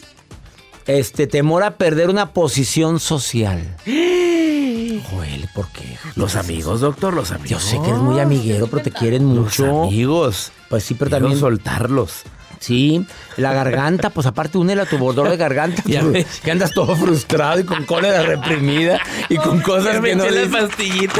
Este 0.85 1.27
temor 1.27 1.63
a 1.63 1.77
perder 1.77 2.09
una 2.09 2.31
posición 2.33 2.99
social. 2.99 3.75
Joel, 3.85 5.47
¿por 5.53 5.67
qué? 5.69 5.97
Los 6.15 6.35
amigos, 6.35 6.81
doctor, 6.81 7.13
los 7.13 7.31
amigos. 7.31 7.49
Yo 7.49 7.59
sé 7.59 7.79
que 7.81 7.89
eres 7.89 8.01
muy 8.01 8.19
amiguero, 8.19 8.67
pero 8.67 8.83
te 8.83 8.91
quieren 8.91 9.35
Los 9.35 9.59
mucho. 9.59 9.83
amigos. 9.83 10.51
Pues 10.69 10.83
sí, 10.83 10.93
pero 10.93 11.09
Quiero 11.09 11.25
también 11.25 11.39
soltarlos. 11.39 12.23
Sí, 12.59 13.05
la 13.37 13.53
garganta, 13.53 14.09
pues 14.09 14.25
aparte 14.25 14.57
únela 14.57 14.83
a 14.83 14.85
tu 14.87 14.97
bordor 14.97 15.29
de 15.29 15.37
garganta. 15.37 15.83
Ya 15.85 16.01
tú, 16.01 16.11
ves. 16.11 16.25
que 16.43 16.49
andas 16.51 16.71
todo 16.71 16.95
frustrado 16.95 17.59
y 17.59 17.63
con 17.65 17.83
cólera 17.85 18.23
reprimida 18.23 18.99
y 19.29 19.35
con 19.37 19.61
cosas 19.61 19.99
que 20.01 20.15
no. 20.15 20.25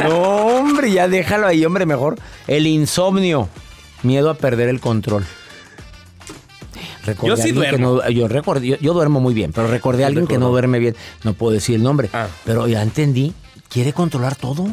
No, 0.08 0.18
hombre, 0.18 0.90
ya 0.90 1.06
déjalo 1.06 1.46
ahí, 1.46 1.64
hombre, 1.64 1.86
mejor. 1.86 2.16
El 2.48 2.66
insomnio, 2.66 3.48
miedo 4.02 4.30
a 4.30 4.34
perder 4.34 4.68
el 4.68 4.80
control. 4.80 5.24
Recordé 7.04 7.28
Yo 7.36 7.42
sí 7.42 7.52
duermo. 7.52 8.00
no- 8.04 8.10
yo, 8.10 8.28
recordé, 8.28 8.66
yo, 8.66 8.76
yo 8.80 8.92
duermo 8.92 9.20
muy 9.20 9.32
bien, 9.34 9.52
pero 9.52 9.66
recordé 9.68 10.04
a 10.04 10.08
alguien 10.08 10.26
que 10.26 10.36
no 10.38 10.48
duerme 10.50 10.78
bien. 10.78 10.94
No 11.24 11.32
puedo 11.32 11.52
decir 11.52 11.74
el 11.76 11.82
nombre, 11.82 12.10
Ah. 12.12 12.28
pero 12.44 12.68
ya 12.68 12.82
entendí. 12.82 13.32
Quiere 13.68 13.92
controlar 13.92 14.34
todo. 14.34 14.68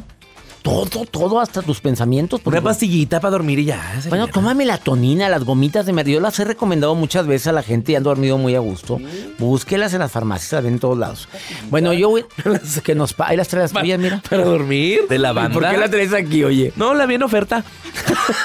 Todo, 0.65 1.05
todo, 1.05 1.39
hasta 1.39 1.61
tus 1.61 1.79
pensamientos. 1.79 2.41
Una 2.43 2.59
pastillita 2.59 3.19
para 3.19 3.29
dormir 3.29 3.59
y 3.59 3.65
ya. 3.65 4.01
bueno, 4.09 4.25
toma 4.25 4.55
melatonina, 4.55 5.29
las 5.29 5.43
gomitas 5.43 5.85
de 5.85 5.93
mer- 5.93 6.07
Yo 6.07 6.19
las 6.19 6.39
he 6.39 6.43
recomendado 6.43 6.95
muchas 6.95 7.27
veces 7.27 7.45
a 7.45 7.51
la 7.51 7.61
gente 7.61 7.91
y 7.91 7.95
han 7.95 8.01
dormido 8.01 8.39
muy 8.39 8.55
a 8.55 8.59
gusto. 8.59 8.97
Búsquelas 9.37 9.93
en 9.93 9.99
las 9.99 10.11
farmacias, 10.11 10.53
las 10.53 10.63
ven 10.63 10.73
en 10.73 10.79
todos 10.79 10.97
lados. 10.97 11.27
Bueno, 11.69 11.93
yo, 11.93 12.09
güey, 12.09 12.25
que 12.83 12.95
nos 12.95 13.13
Ahí 13.19 13.37
las 13.37 13.47
traes 13.47 13.73
tuyas, 13.73 13.99
mira. 13.99 14.23
Para 14.27 14.43
dormir. 14.43 15.01
De 15.07 15.19
la 15.19 15.33
banda. 15.33 15.53
¿Por 15.53 15.69
qué 15.69 15.77
la 15.77 15.87
traes 15.87 16.13
aquí, 16.13 16.43
oye? 16.43 16.73
No, 16.75 16.95
la 16.95 17.05
vi 17.05 17.13
en 17.13 17.21
oferta. 17.23 17.63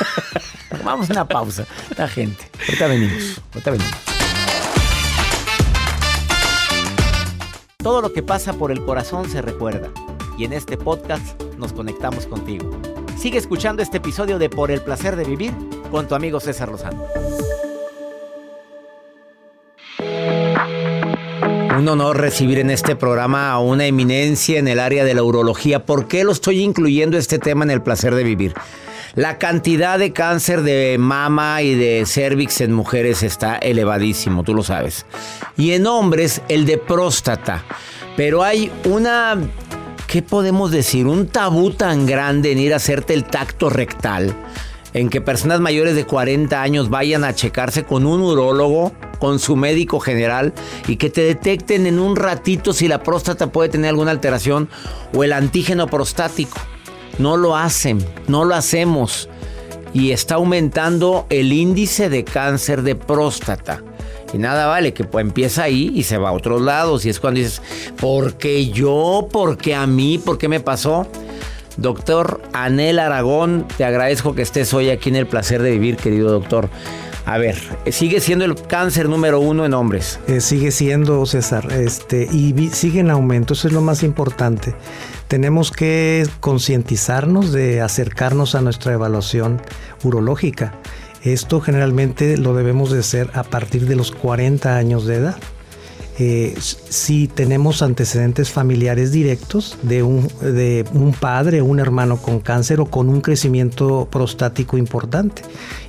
Vamos 0.84 1.08
a 1.08 1.14
una 1.14 1.26
pausa. 1.26 1.64
La 1.96 2.06
gente. 2.06 2.50
Ahorita 2.66 2.86
venimos. 2.86 3.40
Ahorita 3.54 3.70
venimos. 3.70 3.92
Todo 7.78 8.02
lo 8.02 8.12
que 8.12 8.22
pasa 8.22 8.52
por 8.52 8.72
el 8.72 8.84
corazón 8.84 9.26
se 9.30 9.40
recuerda. 9.40 9.88
Y 10.36 10.44
en 10.44 10.52
este 10.52 10.76
podcast 10.76 11.40
nos 11.60 11.72
conectamos 11.72 12.26
contigo. 12.26 12.70
Sigue 13.16 13.38
escuchando 13.38 13.82
este 13.82 13.98
episodio 13.98 14.38
de 14.38 14.48
Por 14.48 14.70
el 14.70 14.80
placer 14.80 15.14
de 15.14 15.24
vivir 15.24 15.52
con 15.90 16.08
tu 16.08 16.14
amigo 16.14 16.40
César 16.40 16.70
Lozano. 16.70 17.04
Un 21.78 21.88
honor 21.88 22.18
recibir 22.18 22.58
en 22.58 22.70
este 22.70 22.96
programa 22.96 23.52
a 23.52 23.58
una 23.58 23.86
eminencia 23.86 24.58
en 24.58 24.68
el 24.68 24.80
área 24.80 25.04
de 25.04 25.14
la 25.14 25.22
urología. 25.22 25.86
¿Por 25.86 26.08
qué 26.08 26.24
lo 26.24 26.32
estoy 26.32 26.60
incluyendo 26.60 27.16
este 27.16 27.38
tema 27.38 27.64
en 27.64 27.70
el 27.70 27.82
placer 27.82 28.14
de 28.14 28.24
vivir? 28.24 28.54
La 29.14 29.38
cantidad 29.38 29.98
de 29.98 30.12
cáncer 30.12 30.62
de 30.62 30.96
mama 30.98 31.62
y 31.62 31.74
de 31.74 32.04
cervix 32.06 32.60
en 32.60 32.72
mujeres 32.72 33.22
está 33.22 33.56
elevadísimo, 33.56 34.44
tú 34.44 34.54
lo 34.54 34.62
sabes. 34.62 35.04
Y 35.56 35.72
en 35.72 35.86
hombres 35.86 36.42
el 36.48 36.64
de 36.64 36.78
próstata. 36.78 37.64
Pero 38.16 38.42
hay 38.42 38.70
una, 38.84 39.38
¿qué 40.10 40.22
podemos 40.22 40.72
decir? 40.72 41.06
Un 41.06 41.28
tabú 41.28 41.70
tan 41.70 42.04
grande 42.04 42.50
en 42.50 42.58
ir 42.58 42.72
a 42.72 42.78
hacerte 42.78 43.14
el 43.14 43.22
tacto 43.22 43.70
rectal 43.70 44.34
en 44.92 45.08
que 45.08 45.20
personas 45.20 45.60
mayores 45.60 45.94
de 45.94 46.04
40 46.04 46.60
años 46.60 46.90
vayan 46.90 47.22
a 47.22 47.32
checarse 47.32 47.84
con 47.84 48.04
un 48.04 48.20
urólogo, 48.20 48.92
con 49.20 49.38
su 49.38 49.54
médico 49.54 50.00
general 50.00 50.52
y 50.88 50.96
que 50.96 51.10
te 51.10 51.20
detecten 51.20 51.86
en 51.86 52.00
un 52.00 52.16
ratito 52.16 52.72
si 52.72 52.88
la 52.88 53.04
próstata 53.04 53.52
puede 53.52 53.68
tener 53.68 53.90
alguna 53.90 54.10
alteración 54.10 54.68
o 55.14 55.22
el 55.22 55.32
antígeno 55.32 55.86
prostático. 55.86 56.58
No 57.20 57.36
lo 57.36 57.56
hacen, 57.56 58.04
no 58.26 58.44
lo 58.44 58.56
hacemos 58.56 59.28
y 59.94 60.10
está 60.10 60.34
aumentando 60.34 61.26
el 61.30 61.52
índice 61.52 62.08
de 62.08 62.24
cáncer 62.24 62.82
de 62.82 62.96
próstata. 62.96 63.84
Y 64.32 64.38
nada 64.38 64.66
vale 64.66 64.92
que 64.94 65.06
empieza 65.18 65.64
ahí 65.64 65.92
y 65.94 66.04
se 66.04 66.18
va 66.18 66.30
a 66.30 66.32
otros 66.32 66.62
lados. 66.62 67.04
Y 67.04 67.10
es 67.10 67.20
cuando 67.20 67.38
dices, 67.38 67.62
¿por 68.00 68.34
qué 68.34 68.68
yo? 68.68 69.28
¿Por 69.30 69.56
qué 69.56 69.74
a 69.74 69.86
mí? 69.86 70.18
¿Por 70.18 70.38
qué 70.38 70.48
me 70.48 70.60
pasó? 70.60 71.06
Doctor 71.76 72.42
Anel 72.52 72.98
Aragón, 72.98 73.66
te 73.76 73.84
agradezco 73.84 74.34
que 74.34 74.42
estés 74.42 74.74
hoy 74.74 74.90
aquí 74.90 75.08
en 75.08 75.16
el 75.16 75.26
placer 75.26 75.62
de 75.62 75.70
vivir, 75.70 75.96
querido 75.96 76.30
doctor. 76.30 76.68
A 77.26 77.38
ver, 77.38 77.56
sigue 77.90 78.20
siendo 78.20 78.44
el 78.44 78.54
cáncer 78.54 79.08
número 79.08 79.40
uno 79.40 79.64
en 79.64 79.74
hombres. 79.74 80.18
Eh, 80.26 80.40
sigue 80.40 80.70
siendo, 80.70 81.24
César, 81.26 81.70
este, 81.72 82.28
y 82.32 82.70
sigue 82.72 83.00
en 83.00 83.10
aumento, 83.10 83.54
eso 83.54 83.68
es 83.68 83.74
lo 83.74 83.80
más 83.80 84.02
importante. 84.02 84.74
Tenemos 85.28 85.70
que 85.70 86.26
concientizarnos 86.40 87.52
de 87.52 87.82
acercarnos 87.82 88.54
a 88.54 88.62
nuestra 88.62 88.94
evaluación 88.94 89.62
urológica. 90.02 90.74
Esto 91.22 91.60
generalmente 91.60 92.38
lo 92.38 92.54
debemos 92.54 92.90
de 92.90 93.00
hacer 93.00 93.30
a 93.34 93.42
partir 93.42 93.86
de 93.86 93.96
los 93.96 94.10
40 94.10 94.76
años 94.76 95.06
de 95.06 95.16
edad. 95.16 95.36
Eh, 96.18 96.54
si 96.58 97.28
tenemos 97.28 97.80
antecedentes 97.80 98.50
familiares 98.50 99.10
directos 99.10 99.78
de 99.80 100.02
un, 100.02 100.28
padre 101.18 101.62
un 101.62 101.80
hermano 101.80 102.18
con 102.18 102.40
cáncer 102.40 102.80
o 102.80 102.86
con 102.86 103.08
un 103.08 103.22
crecimiento 103.22 104.06
prostático 104.10 104.76
importante. 104.76 105.42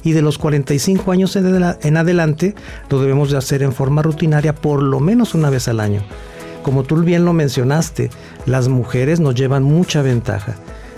Y 0.03 0.13
de 0.13 0.21
los 0.21 0.37
45 0.37 1.11
años 1.11 1.35
en 1.35 1.97
adelante 1.97 2.55
lo 2.89 3.01
debemos 3.01 3.29
de 3.29 3.37
hacer 3.37 3.61
en 3.61 3.73
forma 3.73 4.01
rutinaria 4.01 4.55
por 4.55 4.81
lo 4.81 5.01
menos 5.01 5.33
una 5.33 5.49
vez 5.49 5.67
al 5.67 5.81
año. 5.81 6.01
Como 6.63 6.83
tú 6.83 6.95
bien 6.97 7.25
lo 7.25 7.33
mencionaste, 7.33 8.09
las 8.45 8.67
mujeres 8.69 9.19
nos 9.19 9.35
llevan 9.35 9.63
mucha 9.63 10.01
ventaja. 10.01 10.55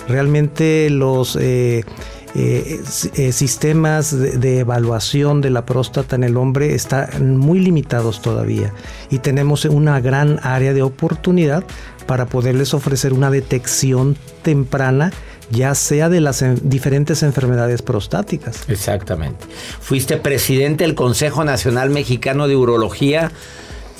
Realmente 0.08 0.90
los... 0.90 1.38
eh, 1.40 1.84
eh, 2.36 2.82
eh, 3.16 3.32
sistemas 3.32 4.12
de, 4.18 4.60
evaluación 4.60 5.42
de 5.42 5.50
la 5.52 5.66
próstata 5.66 6.16
en 6.16 6.24
el 6.24 6.36
hombre 6.38 6.74
están 6.74 7.38
muy 7.38 7.60
limitados 7.60 8.22
todavía 8.22 8.74
y 9.10 9.20
tenemos 9.20 9.66
una 9.66 10.00
gran 10.02 10.40
área 10.44 10.74
de 10.74 10.82
oportunidad 10.82 11.64
para 12.08 12.26
poderles 12.26 12.74
ofrecer 12.74 13.14
una 13.14 13.30
detección 13.30 14.18
temprana 14.42 15.12
ya 15.52 15.76
sea 15.76 16.10
de 16.10 16.22
las 16.22 16.42
en- 16.42 16.60
diferentes 16.64 17.22
enfermedades 17.22 17.82
prostáticas. 17.84 18.64
Exactamente. 18.68 19.46
Fuiste 19.82 20.18
presidente 20.18 20.84
del 20.86 20.96
Consejo 20.96 21.44
Nacional 21.44 21.92
Mexicano 21.92 22.48
de 22.48 22.56
Urología. 22.56 23.32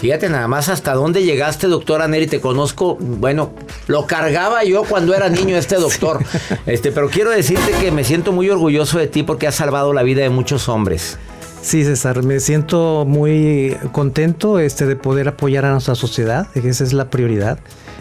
Fíjate 0.04 0.28
nada 0.28 0.50
más 0.50 0.68
hasta 0.68 0.96
dónde 0.96 1.24
llegaste, 1.24 1.68
doctora 1.68 2.10
Neri. 2.10 2.28
Te 2.28 2.42
conozco, 2.42 2.98
bueno, 3.00 3.54
lo 3.88 4.06
cargaba 4.06 4.66
yo 4.66 4.84
cuando 4.84 5.16
era 5.16 5.30
niño 5.30 5.56
este 5.56 5.78
doctor. 5.78 6.20
Este, 6.66 6.92
pero 6.92 7.10
quiero 7.10 7.30
decirte 7.30 7.72
que 7.80 7.90
me 7.90 8.04
siento 8.04 8.34
muy 8.34 8.50
orgulloso 8.50 9.00
de 9.00 9.08
ti 9.08 9.24
porque 9.24 9.48
has 9.48 9.56
salvado 9.56 9.94
la 9.94 10.04
vida 10.04 10.22
de 10.22 10.30
muchos 10.30 10.68
hombres. 10.68 11.18
Sí, 11.62 11.86
César, 11.86 12.22
me 12.22 12.42
siento 12.42 13.06
muy 13.08 13.78
contento 13.94 14.60
este, 14.60 14.86
de 14.86 14.98
poder 14.98 15.30
apoyar 15.30 15.64
a 15.64 15.72
nuestra 15.72 15.96
sociedad, 15.96 16.48
esa 16.54 16.84
es 16.84 16.92
la 16.92 17.10
prioridad, 17.10 17.60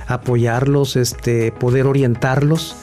apoyarlos, 0.09 0.97
este, 0.97 1.53
poder 1.53 1.87
orientarlos 1.87 2.75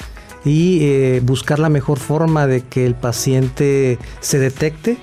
y 0.45 0.79
eh, 0.83 1.21
buscar 1.23 1.59
la 1.59 1.67
mejor 1.67 1.99
forma 1.99 2.47
de 2.47 2.61
que 2.61 2.85
el 2.85 2.95
paciente 2.95 3.99
se 4.21 4.39
detecte, 4.39 4.97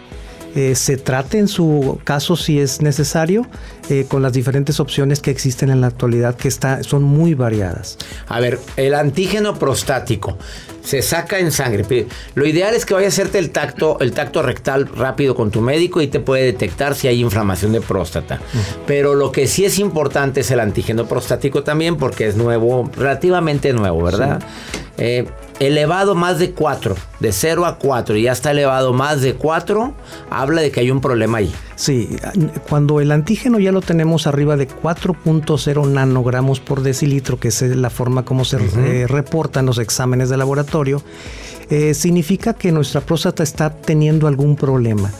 eh, 0.56 0.75
se 0.75 0.96
trate 0.96 1.38
en 1.38 1.48
su 1.48 2.00
caso 2.02 2.34
si 2.34 2.58
es 2.58 2.80
necesario, 2.80 3.46
eh, 3.90 4.06
con 4.08 4.22
las 4.22 4.32
diferentes 4.32 4.80
opciones 4.80 5.20
que 5.20 5.30
existen 5.30 5.68
en 5.68 5.82
la 5.82 5.88
actualidad, 5.88 6.34
que 6.34 6.48
está, 6.48 6.82
son 6.82 7.02
muy 7.02 7.34
variadas. 7.34 7.98
A 8.26 8.40
ver, 8.40 8.58
el 8.78 8.94
antígeno 8.94 9.58
prostático 9.58 10.38
se 10.82 11.02
saca 11.02 11.38
en 11.38 11.52
sangre. 11.52 12.06
Lo 12.34 12.46
ideal 12.46 12.75
es 12.75 12.86
que 12.86 12.94
vaya 12.94 13.06
a 13.06 13.08
hacerte 13.08 13.38
el 13.38 13.50
tacto, 13.50 13.98
el 14.00 14.12
tacto 14.12 14.40
rectal 14.40 14.88
rápido 14.88 15.34
con 15.34 15.50
tu 15.50 15.60
médico 15.60 16.00
y 16.00 16.06
te 16.06 16.20
puede 16.20 16.44
detectar 16.44 16.94
si 16.94 17.06
hay 17.06 17.20
inflamación 17.20 17.72
de 17.72 17.82
próstata. 17.82 18.40
Pero 18.86 19.14
lo 19.14 19.32
que 19.32 19.48
sí 19.48 19.66
es 19.66 19.78
importante 19.78 20.40
es 20.40 20.50
el 20.50 20.60
antígeno 20.60 21.06
prostático 21.06 21.62
también 21.64 21.96
porque 21.96 22.28
es 22.28 22.36
nuevo, 22.36 22.90
relativamente 22.96 23.75
nuevo, 23.75 24.02
¿verdad? 24.02 24.42
Eh, 24.96 25.26
elevado 25.60 26.14
más 26.14 26.38
de 26.38 26.52
4, 26.52 26.94
de 27.20 27.32
0 27.32 27.66
a 27.66 27.78
4 27.78 28.16
y 28.16 28.22
ya 28.22 28.32
está 28.32 28.50
elevado 28.50 28.92
más 28.92 29.20
de 29.22 29.34
4, 29.34 29.94
habla 30.30 30.62
de 30.62 30.70
que 30.70 30.80
hay 30.80 30.90
un 30.90 31.00
problema 31.00 31.38
ahí. 31.38 31.52
Sí, 31.76 32.16
cuando 32.68 33.00
el 33.00 33.12
antígeno 33.12 33.58
ya 33.58 33.72
lo 33.72 33.80
tenemos 33.80 34.26
arriba 34.26 34.56
de 34.56 34.68
4.0 34.68 35.88
nanogramos 35.88 36.60
por 36.60 36.82
decilitro, 36.82 37.38
que 37.38 37.48
es 37.48 37.62
la 37.62 37.90
forma 37.90 38.25
como 38.25 38.44
se 38.44 38.56
eh, 38.56 39.06
reportan 39.06 39.66
los 39.66 39.78
exámenes 39.78 40.28
de 40.28 40.36
laboratorio, 40.36 41.02
eh, 41.68 41.94
significa 41.94 42.54
que 42.54 42.72
nuestra 42.72 43.00
próstata 43.00 43.42
está 43.42 43.70
teniendo 43.70 44.28
algún 44.28 44.56
problema. 44.56 45.10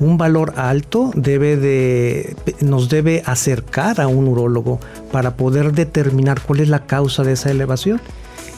Un 0.00 0.16
valor 0.16 0.54
alto 0.56 1.10
debe 1.14 1.56
de, 1.56 2.34
nos 2.60 2.88
debe 2.88 3.22
acercar 3.26 4.00
a 4.00 4.08
un 4.08 4.26
urólogo 4.26 4.80
para 5.12 5.36
poder 5.36 5.72
determinar 5.72 6.40
cuál 6.40 6.60
es 6.60 6.68
la 6.68 6.86
causa 6.86 7.22
de 7.22 7.32
esa 7.32 7.50
elevación. 7.50 8.00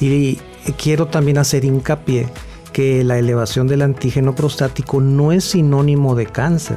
Y 0.00 0.38
quiero 0.72 1.06
también 1.06 1.38
hacer 1.38 1.64
hincapié 1.64 2.28
que 2.74 3.04
la 3.04 3.18
elevación 3.18 3.68
del 3.68 3.82
antígeno 3.82 4.34
prostático 4.34 5.00
no 5.00 5.30
es 5.30 5.44
sinónimo 5.44 6.16
de 6.16 6.26
cáncer. 6.26 6.76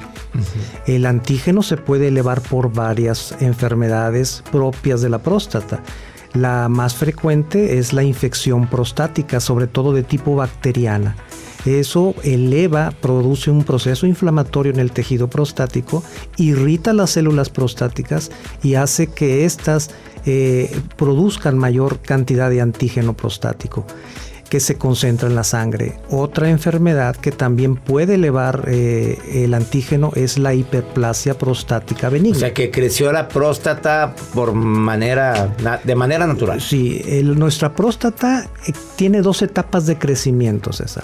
El 0.86 1.08
antígeno 1.08 1.63
se 1.63 1.75
puede 1.75 2.10
elevar 2.10 2.41
por 2.41 2.72
varias 2.72 3.36
enfermedades 3.39 4.44
propias 4.51 5.01
de 5.01 5.10
la 5.10 5.17
próstata. 5.17 5.82
La 6.34 6.70
más 6.70 6.94
frecuente 6.94 7.79
es 7.79 7.94
la 7.94 8.03
infección 8.03 8.67
prostática, 8.67 9.39
sobre 9.39 9.65
todo 9.65 9.91
de 9.91 10.03
tipo 10.03 10.36
bacteriana. 10.36 11.15
Eso 11.65 12.13
eleva, 12.24 12.91
produce 13.01 13.50
un 13.50 13.63
proceso 13.63 14.06
inflamatorio 14.06 14.72
en 14.72 14.79
el 14.79 14.91
tejido 14.91 15.29
prostático, 15.29 16.03
irrita 16.38 16.94
las 16.94 17.10
células 17.10 17.50
prostáticas 17.50 18.32
y 18.62 18.75
hace 18.75 19.08
que 19.08 19.46
éstas 19.46 19.89
eh, 20.27 20.69
produzcan 20.98 21.57
mayor 21.57 22.00
cantidad 22.01 22.50
de 22.51 22.62
antígeno 22.62 23.13
prostático 23.15 23.86
que 24.50 24.60
se 24.62 24.75
concentra 24.77 25.27
en 25.27 25.36
la 25.36 25.43
sangre. 25.43 26.00
Otra 26.10 26.50
enfermedad 26.50 27.17
que 27.17 27.31
también 27.34 27.75
puede 27.75 28.16
elevar 28.16 28.63
eh, 28.68 29.18
el 29.44 29.53
antígeno 29.53 30.11
es 30.16 30.37
la 30.37 30.53
hiperplasia 30.53 31.37
prostática 31.37 32.07
O 32.07 32.11
benigna. 32.11 32.40
sea 32.40 32.53
que 32.53 32.72
creció 32.72 33.11
la 33.11 33.27
próstata 33.27 34.16
por 34.33 34.53
manera, 34.53 35.53
de 35.83 35.96
manera 35.96 36.25
natural. 36.27 36.61
Sí, 36.61 37.01
el- 37.05 37.37
nuestra 37.37 37.74
próstata 37.75 38.48
eh, 38.68 38.72
tiene 38.96 39.22
dos 39.22 39.42
etapas 39.42 39.85
de 39.85 39.98
crecimiento, 39.98 40.72
César. 40.72 41.03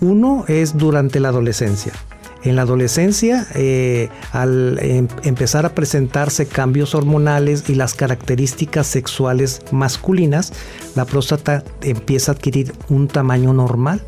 Uno 0.00 0.44
es 0.48 0.76
durante 0.76 1.20
la 1.20 1.28
adolescencia. 1.28 1.92
En 2.44 2.56
la 2.56 2.62
adolescencia, 2.62 3.46
eh, 3.54 4.08
al 4.32 4.78
em- 4.80 5.08
empezar 5.22 5.64
a 5.64 5.74
presentarse 5.74 6.46
cambios 6.46 6.94
hormonales 6.94 7.68
y 7.68 7.76
las 7.76 7.94
características 7.94 8.86
sexuales 8.88 9.62
masculinas, 9.70 10.52
la 10.96 11.04
próstata 11.04 11.62
empieza 11.82 12.32
a 12.32 12.34
adquirir 12.34 12.72
un 12.88 13.06
tamaño 13.06 13.52
normal. 13.52 14.02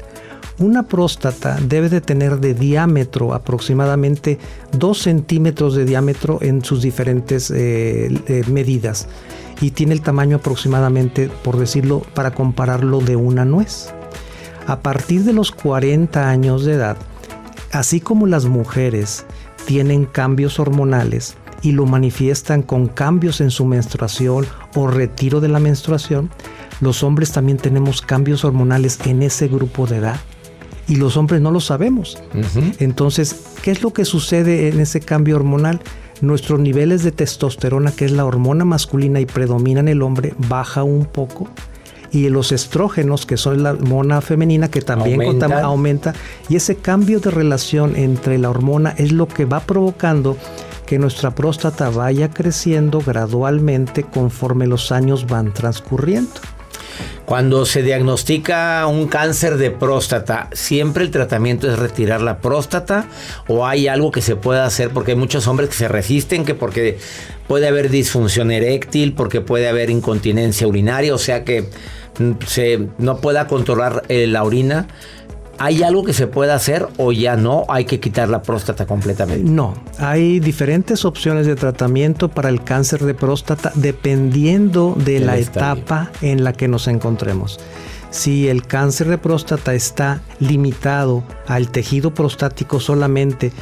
Una 0.58 0.84
próstata 0.84 1.58
debe 1.60 1.88
de 1.88 2.00
tener 2.00 2.38
de 2.38 2.54
diámetro 2.54 3.34
aproximadamente 3.34 4.38
2 4.78 4.98
centímetros 4.98 5.74
de 5.74 5.84
diámetro 5.84 6.38
en 6.42 6.64
sus 6.64 6.82
diferentes 6.82 7.50
eh, 7.50 8.08
eh, 8.28 8.42
medidas 8.48 9.08
y 9.60 9.72
tiene 9.72 9.94
el 9.94 10.00
tamaño 10.00 10.36
aproximadamente, 10.36 11.28
por 11.42 11.56
decirlo, 11.56 12.02
para 12.14 12.32
compararlo 12.32 13.00
de 13.00 13.16
una 13.16 13.44
nuez. 13.44 13.92
A 14.66 14.80
partir 14.80 15.24
de 15.24 15.32
los 15.32 15.50
40 15.50 16.28
años 16.28 16.64
de 16.64 16.74
edad, 16.74 16.96
así 17.74 18.00
como 18.00 18.26
las 18.28 18.46
mujeres 18.46 19.26
tienen 19.66 20.04
cambios 20.04 20.60
hormonales 20.60 21.34
y 21.60 21.72
lo 21.72 21.87
manifiestan 21.87 22.62
con 22.62 22.87
cambios 22.87 23.40
en 23.40 23.50
su 23.50 23.64
menstruación 23.64 24.46
o 24.76 24.87
retiro 24.87 25.40
de 25.40 25.48
la 25.48 25.58
menstruación, 25.58 26.30
los 26.80 27.02
hombres 27.02 27.32
también 27.32 27.58
tenemos 27.58 28.00
cambios 28.00 28.44
hormonales 28.44 29.00
en 29.06 29.22
ese 29.22 29.48
grupo 29.48 29.87
de 29.87 29.96
edad 29.96 30.20
y 30.87 30.96
los 30.96 31.16
hombres 31.16 31.40
no 31.40 31.50
lo 31.50 31.60
sabemos. 31.60 32.22
Entonces, 32.78 33.44
¿qué 33.62 33.72
es 33.72 33.82
lo 33.82 33.92
que 33.92 34.04
sucede 34.04 34.68
en 34.68 34.78
ese 34.78 35.00
cambio 35.00 35.34
hormonal? 35.34 35.80
Nuestros 36.20 36.60
niveles 36.60 37.02
de 37.02 37.10
testosterona, 37.10 37.90
que 37.90 38.04
es 38.04 38.12
la 38.12 38.24
hormona 38.24 38.64
masculina 38.64 39.18
y 39.18 39.26
predomina 39.26 39.80
en 39.80 39.88
el 39.88 40.02
hombre, 40.02 40.34
baja 40.48 40.84
un 40.84 41.06
poco. 41.06 41.48
Y 42.14 42.29
los 42.29 42.53
estrógenos, 42.53 43.27
que 43.27 43.37
son 43.37 43.64
la 43.64 43.72
hormona 43.72 44.20
femenina, 44.20 44.70
que 44.70 44.81
también 44.81 45.20
aumenta. 45.62 46.14
Y 46.48 46.55
ese 46.57 46.77
cambio 46.77 47.18
de 47.18 47.31
relación 47.31 47.96
entre 47.96 48.38
la 48.38 48.50
hormona 48.50 48.94
es 48.96 49.11
lo 49.11 49.27
que 49.27 49.44
va 49.44 49.61
provocando 49.61 50.38
que 50.87 50.98
nuestra 50.98 51.35
próstata 51.35 51.90
vaya 51.90 52.31
creciendo 52.31 53.00
gradualmente 53.00 54.05
conforme 54.05 54.68
los 54.68 54.92
años 54.92 55.27
van 55.27 55.53
transcurriendo. 55.53 56.31
Cuando 57.24 57.64
se 57.64 57.83
diagnostica 57.83 58.87
un 58.87 59.09
cáncer 59.09 59.57
de 59.57 59.70
próstata, 59.70 60.50
¿siempre 60.53 61.05
el 61.05 61.11
tratamiento 61.11 61.70
es 61.72 61.79
retirar 61.79 62.20
la 62.20 62.38
próstata 62.38 63.07
o 63.48 63.66
hay 63.66 63.88
algo 63.88 64.11
que 64.12 64.20
se 64.20 64.37
pueda 64.37 64.66
hacer? 64.66 64.90
Porque 64.90 65.12
hay 65.12 65.16
muchos 65.16 65.48
hombres 65.48 65.70
que 65.70 65.77
se 65.77 65.88
resisten, 65.88 66.44
que 66.44 66.55
porque 66.55 66.98
puede 67.48 67.66
haber 67.66 67.88
disfunción 67.88 68.50
eréctil, 68.50 69.14
porque 69.14 69.40
puede 69.40 69.68
haber 69.68 69.88
incontinencia 69.88 70.68
urinaria, 70.68 71.14
o 71.14 71.18
sea 71.18 71.44
que 71.44 71.70
se 72.46 72.88
no 72.98 73.18
pueda 73.18 73.46
controlar 73.46 74.03
eh, 74.09 74.27
la 74.27 74.44
orina. 74.44 74.87
¿Hay 75.59 75.85
algo 75.85 76.05
que 76.05 76.12
se 76.12 76.27
pueda 76.27 76.57
hacer 76.57 76.88
o 76.96 77.12
ya 77.12 77.37
no? 77.37 77.64
Hay 77.68 77.85
que 77.85 78.00
quitar 78.00 78.29
la 78.29 78.42
próstata 78.42 78.87
completamente. 78.87 79.48
No, 79.48 79.74
hay 79.98 80.40
diferentes 80.40 81.05
opciones 81.05 81.46
de 81.46 81.55
tratamiento 81.55 82.29
para 82.29 82.48
el 82.48 82.64
cáncer 82.64 83.05
de 83.05 83.14
próstata 83.14 83.70
dependiendo 83.77 84.96
de 84.98 85.20
la 85.20 85.37
estadio. 85.37 85.83
etapa 85.83 86.11
en 86.22 86.42
la 86.42 86.53
que 86.55 86.66
nos 86.66 86.88
encontremos. 86.88 87.61
Si 88.11 88.48
el 88.48 88.66
cáncer 88.66 89.09
de 89.09 89.18
próstata 89.18 89.74
está 89.74 90.22
limitado 90.38 91.24
al 91.46 91.70
tejido 91.70 92.14
prostático 92.14 92.79
solamente, 92.81 93.53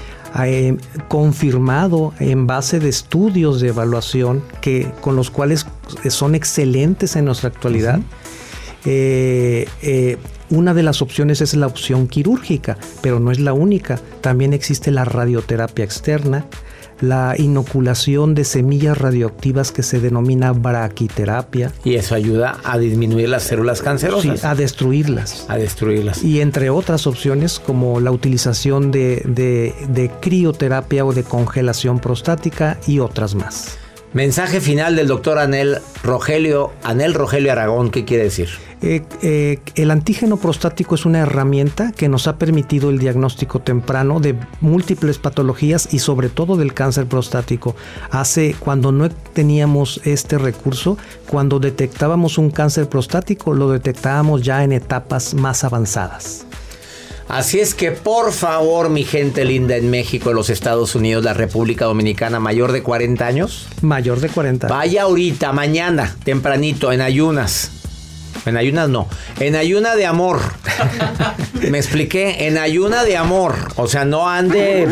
eh, 0.45 0.77
confirmado 1.09 2.15
en 2.21 2.47
base 2.47 2.81
de 2.81 2.89
estudios 2.89 3.61
de 3.61 3.69
evaluación 3.69 4.43
que, 4.61 4.91
con 5.01 5.15
los 5.15 5.31
cuales 5.31 5.67
son 6.09 6.35
excelentes 6.35 7.17
en 7.17 7.27
nuestra 7.27 7.49
actualidad, 7.49 8.01
eh, 8.85 9.67
eh, 9.83 10.17
una 10.51 10.75
de 10.75 10.83
las 10.83 11.03
opciones 11.03 11.41
es 11.41 11.55
la 11.55 11.67
opción 11.67 12.09
quirúrgica, 12.09 12.77
pero 13.01 13.21
no 13.21 13.31
es 13.31 13.39
la 13.41 13.53
única. 13.53 13.99
También 14.21 14.53
existe 14.53 14.91
la 14.91 15.05
radioterapia 15.05 15.85
externa, 15.85 16.47
la 17.01 17.35
inoculación 17.39 18.35
de 18.35 18.45
semillas 18.45 18.97
radioactivas 18.99 19.73
que 19.73 19.83
se 19.83 19.99
denomina 19.99 20.53
braquiterapia, 20.53 21.73
Y 21.85 21.95
eso 21.95 22.15
ayuda 22.15 22.59
a 22.65 22.79
disminuir 22.79 23.29
las 23.29 23.43
células 23.43 23.79
sí, 23.79 23.85
cancerosas, 23.85 24.45
a 24.45 24.55
destruirlas. 24.55 25.47
a 25.49 25.57
destruirlas. 25.57 26.23
Y 26.23 26.41
entre 26.41 26.71
otras 26.71 27.07
opciones 27.09 27.59
como 27.59 27.99
la 28.01 28.11
utilización 28.13 28.91
de, 28.93 29.23
de- 29.27 29.75
de 29.89 30.11
crioterapia 30.21 31.05
o 31.05 31.13
de 31.13 31.25
congelación 31.25 31.99
prostática 31.99 32.79
y 32.87 33.01
otras 33.01 33.35
más. 33.35 33.79
Mensaje 34.15 34.61
final 34.61 34.95
del 34.95 35.07
doctor 35.07 35.39
Anel 35.39 35.79
Rogelio, 36.03 36.71
Anel 36.83 37.15
Rogelio 37.15 37.51
Aragón, 37.51 37.91
¿qué 37.91 38.05
quiere 38.05 38.25
decir? 38.25 38.51
Eh, 38.83 39.03
eh, 39.23 39.59
el 39.75 39.91
antígeno 39.91 40.37
prostático 40.37 40.97
es 40.97 41.07
una 41.07 41.21
herramienta 41.21 41.93
que 41.93 42.11
nos 42.11 42.29
ha 42.29 42.37
permitido 42.37 42.91
el 42.91 42.99
diagnóstico 42.99 43.61
temprano 43.61 44.21
de 44.21 44.35
múltiples 44.61 45.17
patologías 45.17 45.95
y 45.95 46.01
sobre 46.01 46.29
todo 46.29 46.59
del 46.59 46.75
cáncer 46.75 47.07
prostático. 47.07 47.75
Hace 48.11 48.55
cuando 48.59 48.93
no 48.93 49.09
teníamos 49.09 50.03
este 50.05 50.37
recurso, 50.37 50.99
cuando 51.27 51.59
detectábamos 51.59 52.37
un 52.37 52.51
cáncer 52.51 52.91
prostático, 52.91 53.55
lo 53.55 53.71
detectábamos 53.71 54.43
ya 54.43 54.63
en 54.63 54.73
etapas 54.73 55.33
más 55.33 55.65
avanzadas. 55.65 56.45
Así 57.29 57.61
es 57.61 57.75
que 57.75 57.93
por 57.93 58.33
favor, 58.33 58.91
mi 58.91 59.05
gente 59.05 59.45
linda 59.45 59.77
en 59.77 59.91
México, 59.91 60.31
en 60.31 60.37
los 60.37 60.51
Estados 60.51 60.95
Unidos, 60.95 61.25
la 61.25 61.35
República 61.35 61.87
Dominicana, 61.87 62.41
mayor 62.41 62.73
de 62.73 62.83
40 62.83 63.27
años. 63.27 63.67
Mayor 63.81 64.21
de 64.21 64.29
40. 64.29 64.69
Vaya 64.69 65.03
ahorita, 65.03 65.53
mañana, 65.53 66.17
tempranito, 66.25 66.93
en 66.93 67.01
ayunas. 67.01 67.82
En 68.47 68.57
ayunas 68.57 68.89
no. 68.89 69.09
En 69.41 69.55
ayuna 69.57 69.95
de 69.95 70.07
amor. 70.07 70.41
Me 71.71 71.79
expliqué. 71.79 72.47
En 72.49 72.59
ayuna 72.59 73.05
de 73.05 73.17
amor. 73.17 73.55
O 73.77 73.87
sea, 73.87 74.05
no 74.05 74.29
ande, 74.29 74.87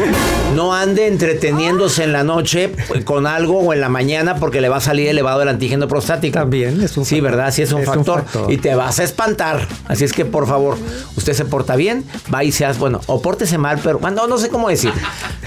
no 0.54 0.72
ande 0.74 1.08
entreteniéndose 1.08 2.04
en 2.04 2.12
la 2.12 2.22
noche 2.22 2.72
con 3.04 3.26
algo 3.26 3.58
o 3.60 3.72
en 3.72 3.80
la 3.80 3.88
mañana 3.88 4.36
porque 4.36 4.60
le 4.60 4.68
va 4.68 4.76
a 4.76 4.80
salir 4.80 5.08
elevado 5.08 5.42
el 5.42 5.48
antígeno 5.48 5.88
prostático. 5.88 6.34
También 6.38 6.80
es 6.80 6.96
un 6.96 7.04
Sí, 7.04 7.20
¿verdad? 7.20 7.52
Sí 7.52 7.62
es 7.62 7.72
un, 7.72 7.80
Es 7.82 7.88
un 7.88 7.94
factor. 8.04 8.24
Y 8.48 8.58
te 8.58 8.74
vas 8.74 9.00
a 9.00 9.04
espantar. 9.04 9.66
Así 9.88 10.04
es 10.04 10.12
que, 10.12 10.24
por 10.24 10.46
favor, 10.46 10.76
usted 11.16 11.32
se 11.32 11.44
porta 11.44 11.74
bien, 11.76 12.04
va 12.32 12.44
y 12.44 12.52
seas, 12.52 12.78
bueno, 12.78 13.00
o 13.06 13.20
pórtese 13.20 13.58
mal, 13.58 13.80
pero 13.82 13.98
bueno, 13.98 14.26
no 14.28 14.38
sé 14.38 14.48
cómo 14.48 14.68
decir. 14.68 14.92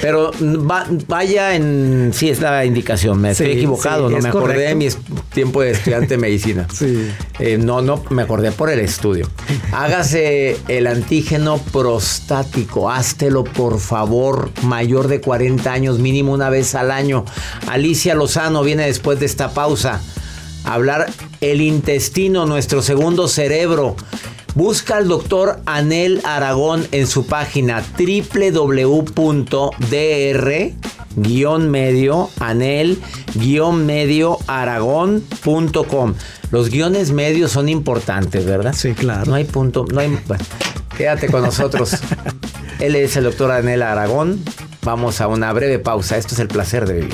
Pero 0.01 0.31
va- 0.69 0.85
vaya 1.07 1.55
en. 1.55 2.11
Sí, 2.13 2.29
es 2.29 2.41
la 2.41 2.65
indicación. 2.65 3.21
Me 3.21 3.31
estoy 3.31 3.47
Sí, 3.47 3.51
equivocado, 3.53 4.07
sí, 4.07 4.11
¿no? 4.13 4.17
es 4.17 4.23
Me 4.23 4.29
acordé 4.29 4.57
de 4.67 4.75
mi 4.75 4.87
tiempo 5.33 5.61
de 5.61 5.71
estudiante 5.71 6.07
de 6.07 6.17
medicina. 6.17 6.67
Sí. 6.73 7.09
Eh, 7.39 7.57
no, 7.57 7.81
no, 7.81 7.92
me 8.09 8.23
acordé 8.23 8.51
por 8.51 8.69
el 8.69 8.79
estudio. 8.79 9.27
Hágase 9.71 10.57
el 10.67 10.87
antígeno 10.87 11.57
prostático. 11.57 12.89
Háztelo, 12.89 13.43
por 13.43 13.79
favor, 13.79 14.51
mayor 14.63 15.07
de 15.07 15.21
40 15.21 15.71
años, 15.71 15.99
mínimo 15.99 16.33
una 16.33 16.49
vez 16.49 16.75
al 16.75 16.91
año. 16.91 17.25
Alicia 17.67 18.15
Lozano 18.15 18.63
viene 18.63 18.85
después 18.85 19.19
de 19.19 19.25
esta 19.25 19.51
pausa. 19.51 20.01
a 20.63 20.73
Hablar 20.73 21.11
el 21.41 21.61
intestino, 21.61 22.45
nuestro 22.45 22.81
segundo 22.81 23.27
cerebro. 23.27 23.95
Busca 24.55 24.97
al 24.97 25.07
doctor 25.07 25.61
Anel 25.65 26.21
Aragón 26.23 26.87
en 26.91 27.07
su 27.07 27.25
página 27.25 27.83
www.dr 27.97 29.73
medio 31.15 32.29
anel 32.39 32.99
medio 33.85 34.37
aragón.com 34.47 36.13
los 36.53 36.69
guiones 36.69 37.11
medios 37.11 37.51
son 37.51 37.67
importantes 37.67 38.45
verdad 38.45 38.75
Sí, 38.77 38.93
claro. 38.93 39.25
no 39.25 39.33
hay 39.33 39.43
punto 39.43 39.87
no 39.91 39.99
hay 39.99 40.19
bueno, 40.27 40.43
quédate 40.95 41.27
con 41.27 41.41
nosotros. 41.41 41.95
Él 42.79 42.95
es 42.95 43.15
el 43.17 43.23
doctor 43.23 43.49
Anel 43.49 43.81
Aragón. 43.81 44.39
Vamos 44.83 45.19
a 45.19 45.27
una 45.27 45.51
breve 45.51 45.79
pausa. 45.79 46.17
Esto 46.17 46.35
es 46.35 46.39
el 46.39 46.49
placer 46.49 46.85
de 46.85 46.93
vivir 46.93 47.13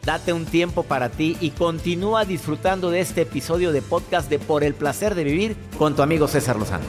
Date 0.03 0.33
un 0.33 0.45
tiempo 0.45 0.81
para 0.81 1.09
ti 1.09 1.37
y 1.39 1.51
continúa 1.51 2.25
disfrutando 2.25 2.89
de 2.89 3.01
este 3.01 3.21
episodio 3.21 3.71
de 3.71 3.83
podcast 3.83 4.29
de 4.29 4.39
Por 4.39 4.63
el 4.63 4.73
placer 4.73 5.13
de 5.13 5.23
vivir 5.23 5.55
con 5.77 5.95
tu 5.95 6.01
amigo 6.01 6.27
César 6.27 6.57
Lozano. 6.57 6.85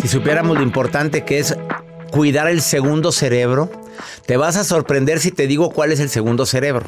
Si 0.00 0.08
supiéramos 0.08 0.56
lo 0.56 0.62
importante 0.62 1.24
que 1.24 1.38
es 1.38 1.54
cuidar 2.10 2.48
el 2.48 2.62
segundo 2.62 3.12
cerebro, 3.12 3.70
te 4.24 4.38
vas 4.38 4.56
a 4.56 4.64
sorprender 4.64 5.20
si 5.20 5.30
te 5.30 5.46
digo 5.46 5.70
cuál 5.70 5.92
es 5.92 6.00
el 6.00 6.08
segundo 6.08 6.46
cerebro. 6.46 6.86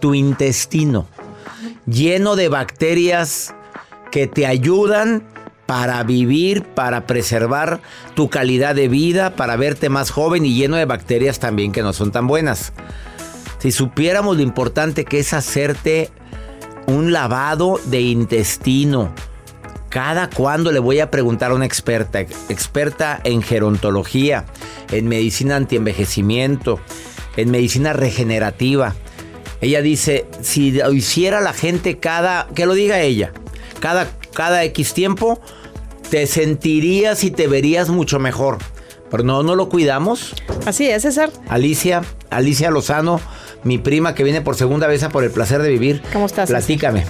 Tu 0.00 0.14
intestino, 0.14 1.06
lleno 1.86 2.34
de 2.34 2.48
bacterias 2.48 3.54
que 4.10 4.26
te 4.26 4.46
ayudan 4.46 5.28
para 5.66 6.02
vivir, 6.02 6.62
para 6.62 7.06
preservar 7.06 7.80
tu 8.14 8.28
calidad 8.28 8.74
de 8.74 8.88
vida, 8.88 9.34
para 9.36 9.56
verte 9.56 9.88
más 9.88 10.10
joven 10.10 10.44
y 10.44 10.54
lleno 10.54 10.76
de 10.76 10.84
bacterias 10.84 11.38
también 11.38 11.72
que 11.72 11.82
no 11.82 11.92
son 11.92 12.12
tan 12.12 12.26
buenas. 12.26 12.72
Si 13.58 13.72
supiéramos 13.72 14.36
lo 14.36 14.42
importante 14.42 15.04
que 15.04 15.20
es 15.20 15.32
hacerte 15.32 16.10
un 16.86 17.12
lavado 17.12 17.80
de 17.86 18.02
intestino, 18.02 19.14
cada 19.88 20.28
cuándo 20.28 20.72
le 20.72 20.80
voy 20.80 21.00
a 21.00 21.10
preguntar 21.10 21.52
a 21.52 21.54
una 21.54 21.66
experta, 21.66 22.20
experta 22.20 23.20
en 23.24 23.42
gerontología, 23.42 24.44
en 24.90 25.08
medicina 25.08 25.56
antienvejecimiento, 25.56 26.80
en 27.36 27.50
medicina 27.50 27.92
regenerativa. 27.92 28.94
Ella 29.60 29.80
dice, 29.82 30.26
si 30.42 30.72
lo 30.72 30.92
hiciera 30.92 31.40
la 31.40 31.52
gente 31.52 31.98
cada, 31.98 32.48
que 32.54 32.66
lo 32.66 32.74
diga 32.74 33.00
ella, 33.00 33.32
cada, 33.80 34.08
cada 34.34 34.62
X 34.64 34.92
tiempo, 34.92 35.40
te 36.10 36.26
sentirías 36.26 37.24
y 37.24 37.30
te 37.30 37.46
verías 37.46 37.88
mucho 37.88 38.18
mejor. 38.18 38.58
Pero 39.10 39.22
no, 39.22 39.42
no 39.42 39.54
lo 39.54 39.68
cuidamos. 39.68 40.34
Así 40.66 40.88
es, 40.88 41.02
César. 41.02 41.30
Alicia, 41.48 42.02
Alicia 42.30 42.70
Lozano, 42.70 43.20
mi 43.62 43.78
prima 43.78 44.14
que 44.14 44.24
viene 44.24 44.40
por 44.40 44.56
segunda 44.56 44.86
vez 44.86 45.02
a 45.02 45.08
por 45.08 45.24
el 45.24 45.30
placer 45.30 45.62
de 45.62 45.70
vivir. 45.70 46.02
¿Cómo 46.12 46.26
estás, 46.26 46.48
César? 46.48 46.62
Platícame. 46.62 47.04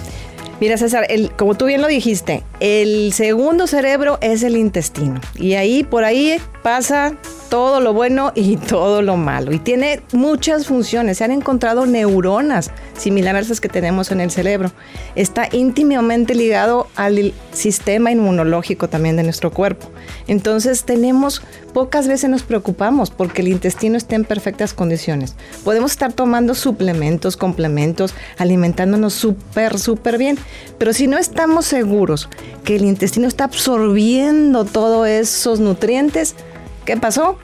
Mira, 0.61 0.77
César, 0.77 1.05
el, 1.09 1.31
como 1.31 1.55
tú 1.55 1.65
bien 1.65 1.81
lo 1.81 1.87
dijiste, 1.87 2.43
el 2.61 3.11
segundo 3.11 3.67
cerebro 3.67 4.17
es 4.21 4.41
el 4.43 4.55
intestino. 4.55 5.19
Y 5.35 5.55
ahí, 5.55 5.83
por 5.83 6.05
ahí 6.05 6.37
pasa 6.65 7.13
todo 7.51 7.79
lo 7.79 7.93
bueno 7.93 8.31
y 8.33 8.57
todo 8.57 9.03
lo 9.03 9.17
malo. 9.17 9.53
Y 9.53 9.59
tiene 9.59 10.01
muchas 10.13 10.65
funciones. 10.65 11.19
Se 11.19 11.23
han 11.23 11.29
encontrado 11.29 11.85
neuronas 11.85 12.71
similares 12.97 13.45
a 13.45 13.49
las 13.49 13.61
que 13.61 13.69
tenemos 13.69 14.11
en 14.11 14.19
el 14.19 14.31
cerebro. 14.31 14.71
Está 15.15 15.47
íntimamente 15.51 16.33
ligado 16.33 16.87
al 16.95 17.35
sistema 17.51 18.11
inmunológico 18.11 18.89
también 18.89 19.15
de 19.15 19.21
nuestro 19.21 19.51
cuerpo. 19.51 19.91
Entonces 20.25 20.85
tenemos, 20.85 21.43
pocas 21.71 22.07
veces 22.07 22.31
nos 22.31 22.41
preocupamos 22.41 23.11
porque 23.11 23.43
el 23.43 23.49
intestino 23.49 23.95
está 23.95 24.15
en 24.15 24.25
perfectas 24.25 24.73
condiciones. 24.73 25.35
Podemos 25.63 25.91
estar 25.91 26.13
tomando 26.13 26.55
suplementos, 26.55 27.37
complementos, 27.37 28.15
alimentándonos 28.39 29.13
súper, 29.13 29.77
súper 29.77 30.17
bien. 30.17 30.39
Pero 30.79 30.93
si 30.93 31.05
no 31.05 31.19
estamos 31.19 31.67
seguros 31.67 32.27
que 32.63 32.75
el 32.75 32.85
intestino 32.85 33.27
está 33.27 33.43
absorbiendo 33.43 34.65
todos 34.65 35.07
esos 35.07 35.59
nutrientes, 35.59 36.35
¿qué 36.85 36.97
pasó? 36.97 37.37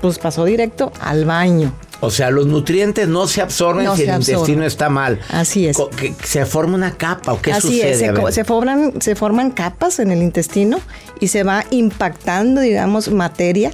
Pues 0.00 0.18
pasó 0.18 0.44
directo 0.44 0.92
al 1.00 1.24
baño. 1.24 1.72
O 2.00 2.10
sea, 2.10 2.30
los 2.30 2.46
nutrientes 2.46 3.08
no 3.08 3.26
se 3.26 3.40
absorben 3.40 3.86
No 3.86 3.92
si 3.96 4.02
se 4.02 4.04
el 4.04 4.10
absorben. 4.10 4.38
intestino 4.40 4.64
está 4.66 4.90
mal. 4.90 5.18
Así 5.30 5.66
es. 5.66 5.78
Se 6.22 6.44
forma 6.44 6.74
una 6.74 6.92
capa 6.92 7.32
o 7.32 7.40
qué 7.40 7.52
Así 7.52 7.68
sucede. 7.80 7.92
es, 7.92 7.98
se, 7.98 8.32
se 8.32 8.44
forman, 8.44 9.00
se 9.00 9.14
forman 9.16 9.50
capas 9.50 9.98
en 9.98 10.10
el 10.10 10.22
intestino 10.22 10.78
y 11.20 11.28
se 11.28 11.42
va 11.42 11.64
impactando, 11.70 12.60
digamos, 12.60 13.10
materia 13.10 13.70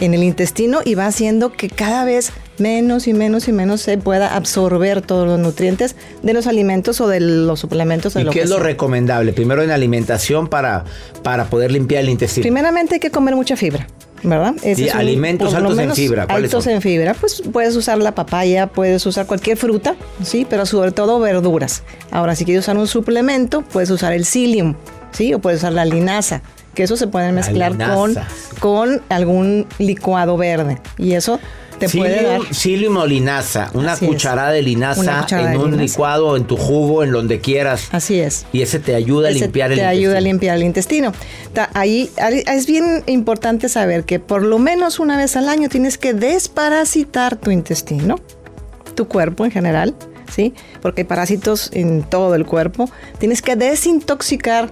en 0.00 0.14
el 0.14 0.22
intestino 0.22 0.80
y 0.84 0.94
va 0.94 1.06
haciendo 1.06 1.52
que 1.52 1.68
cada 1.68 2.04
vez 2.06 2.32
menos 2.58 3.06
y 3.06 3.12
menos 3.12 3.46
y 3.48 3.52
menos 3.52 3.82
se 3.82 3.98
pueda 3.98 4.34
absorber 4.34 5.02
todos 5.02 5.26
los 5.26 5.38
nutrientes 5.38 5.96
de 6.22 6.32
los 6.32 6.46
alimentos 6.46 7.02
o 7.02 7.08
de 7.08 7.20
los 7.20 7.60
suplementos 7.60 8.14
de 8.14 8.22
¿Y 8.22 8.24
lo 8.24 8.30
qué 8.30 8.38
que 8.38 8.44
es 8.44 8.50
lo 8.50 8.56
sea. 8.56 8.64
recomendable? 8.64 9.34
Primero 9.34 9.62
en 9.62 9.70
alimentación 9.70 10.48
para, 10.48 10.84
para 11.22 11.44
poder 11.50 11.70
limpiar 11.72 12.02
el 12.04 12.08
intestino. 12.08 12.42
Primeramente 12.42 12.94
hay 12.94 13.00
que 13.00 13.10
comer 13.10 13.36
mucha 13.36 13.54
fibra. 13.56 13.86
¿Verdad? 14.22 14.54
Ese 14.62 14.74
Sí, 14.76 14.84
es 14.88 14.94
un- 14.94 15.00
alimentos 15.00 15.52
por 15.52 15.62
lo 15.62 15.68
altos 15.68 15.82
en 15.84 15.94
fibra, 15.94 16.26
¿cuáles 16.26 16.44
Altos 16.52 16.64
son? 16.64 16.72
en 16.74 16.82
fibra. 16.82 17.14
Pues 17.14 17.42
puedes 17.52 17.76
usar 17.76 17.98
la 17.98 18.14
papaya, 18.14 18.66
puedes 18.66 19.04
usar 19.06 19.26
cualquier 19.26 19.56
fruta, 19.56 19.94
sí, 20.22 20.46
pero 20.48 20.66
sobre 20.66 20.90
todo 20.92 21.20
verduras. 21.20 21.82
Ahora, 22.10 22.34
si 22.34 22.44
quieres 22.44 22.64
usar 22.64 22.76
un 22.78 22.86
suplemento, 22.88 23.62
puedes 23.62 23.90
usar 23.90 24.12
el 24.12 24.24
psyllium, 24.24 24.74
sí, 25.12 25.32
o 25.34 25.38
puedes 25.38 25.60
usar 25.60 25.72
la 25.74 25.84
linaza, 25.84 26.42
que 26.74 26.82
eso 26.82 26.96
se 26.96 27.06
puede 27.06 27.30
mezclar 27.32 27.76
con, 27.76 28.14
con 28.58 29.02
algún 29.08 29.66
licuado 29.78 30.36
verde. 30.36 30.78
Y 30.98 31.12
eso 31.12 31.38
te 31.76 31.88
puede 31.88 32.22
dar. 32.22 32.40
Psyllium, 32.40 32.52
psyllium 32.54 32.96
o 32.96 33.06
linaza, 33.06 33.70
una 33.74 33.92
Así 33.92 34.04
es. 34.04 34.10
cucharada 34.10 34.50
de 34.52 34.62
linaza 34.62 35.00
Una 35.00 35.20
cucharada 35.22 35.52
en 35.52 35.58
de 35.58 35.64
un 35.64 35.70
linaza. 35.72 35.82
licuado, 35.84 36.36
en 36.36 36.44
tu 36.44 36.56
jugo, 36.56 37.04
en 37.04 37.12
donde 37.12 37.40
quieras. 37.40 37.88
Así 37.92 38.18
es. 38.20 38.46
Y 38.52 38.62
ese 38.62 38.78
te 38.78 38.94
ayuda 38.94 39.28
a 39.28 39.30
limpiar 39.30 39.72
el 39.72 39.78
te 39.78 39.84
ayuda 39.84 40.16
a 40.16 40.20
intestino. 40.20 40.32
limpiar 40.32 40.56
el 40.56 40.62
intestino. 40.64 41.12
Ahí 41.74 42.10
es 42.46 42.66
bien 42.66 43.02
importante 43.06 43.68
saber 43.68 44.04
que 44.04 44.18
por 44.18 44.42
lo 44.42 44.58
menos 44.58 44.98
una 44.98 45.16
vez 45.16 45.36
al 45.36 45.48
año 45.48 45.68
tienes 45.68 45.98
que 45.98 46.12
desparasitar 46.14 47.36
tu 47.36 47.50
intestino, 47.50 48.16
tu 48.94 49.06
cuerpo 49.08 49.44
en 49.44 49.50
general, 49.50 49.94
¿sí? 50.34 50.54
Porque 50.82 51.02
hay 51.02 51.06
parásitos 51.06 51.70
en 51.72 52.02
todo 52.02 52.34
el 52.34 52.46
cuerpo. 52.46 52.88
Tienes 53.18 53.42
que 53.42 53.56
desintoxicar 53.56 54.70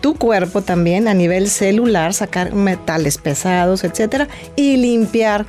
tu 0.00 0.14
cuerpo 0.14 0.62
también 0.62 1.08
a 1.08 1.14
nivel 1.14 1.48
celular, 1.50 2.14
sacar 2.14 2.52
metales 2.54 3.18
pesados, 3.18 3.82
etcétera, 3.84 4.28
y 4.54 4.76
limpiar 4.76 5.44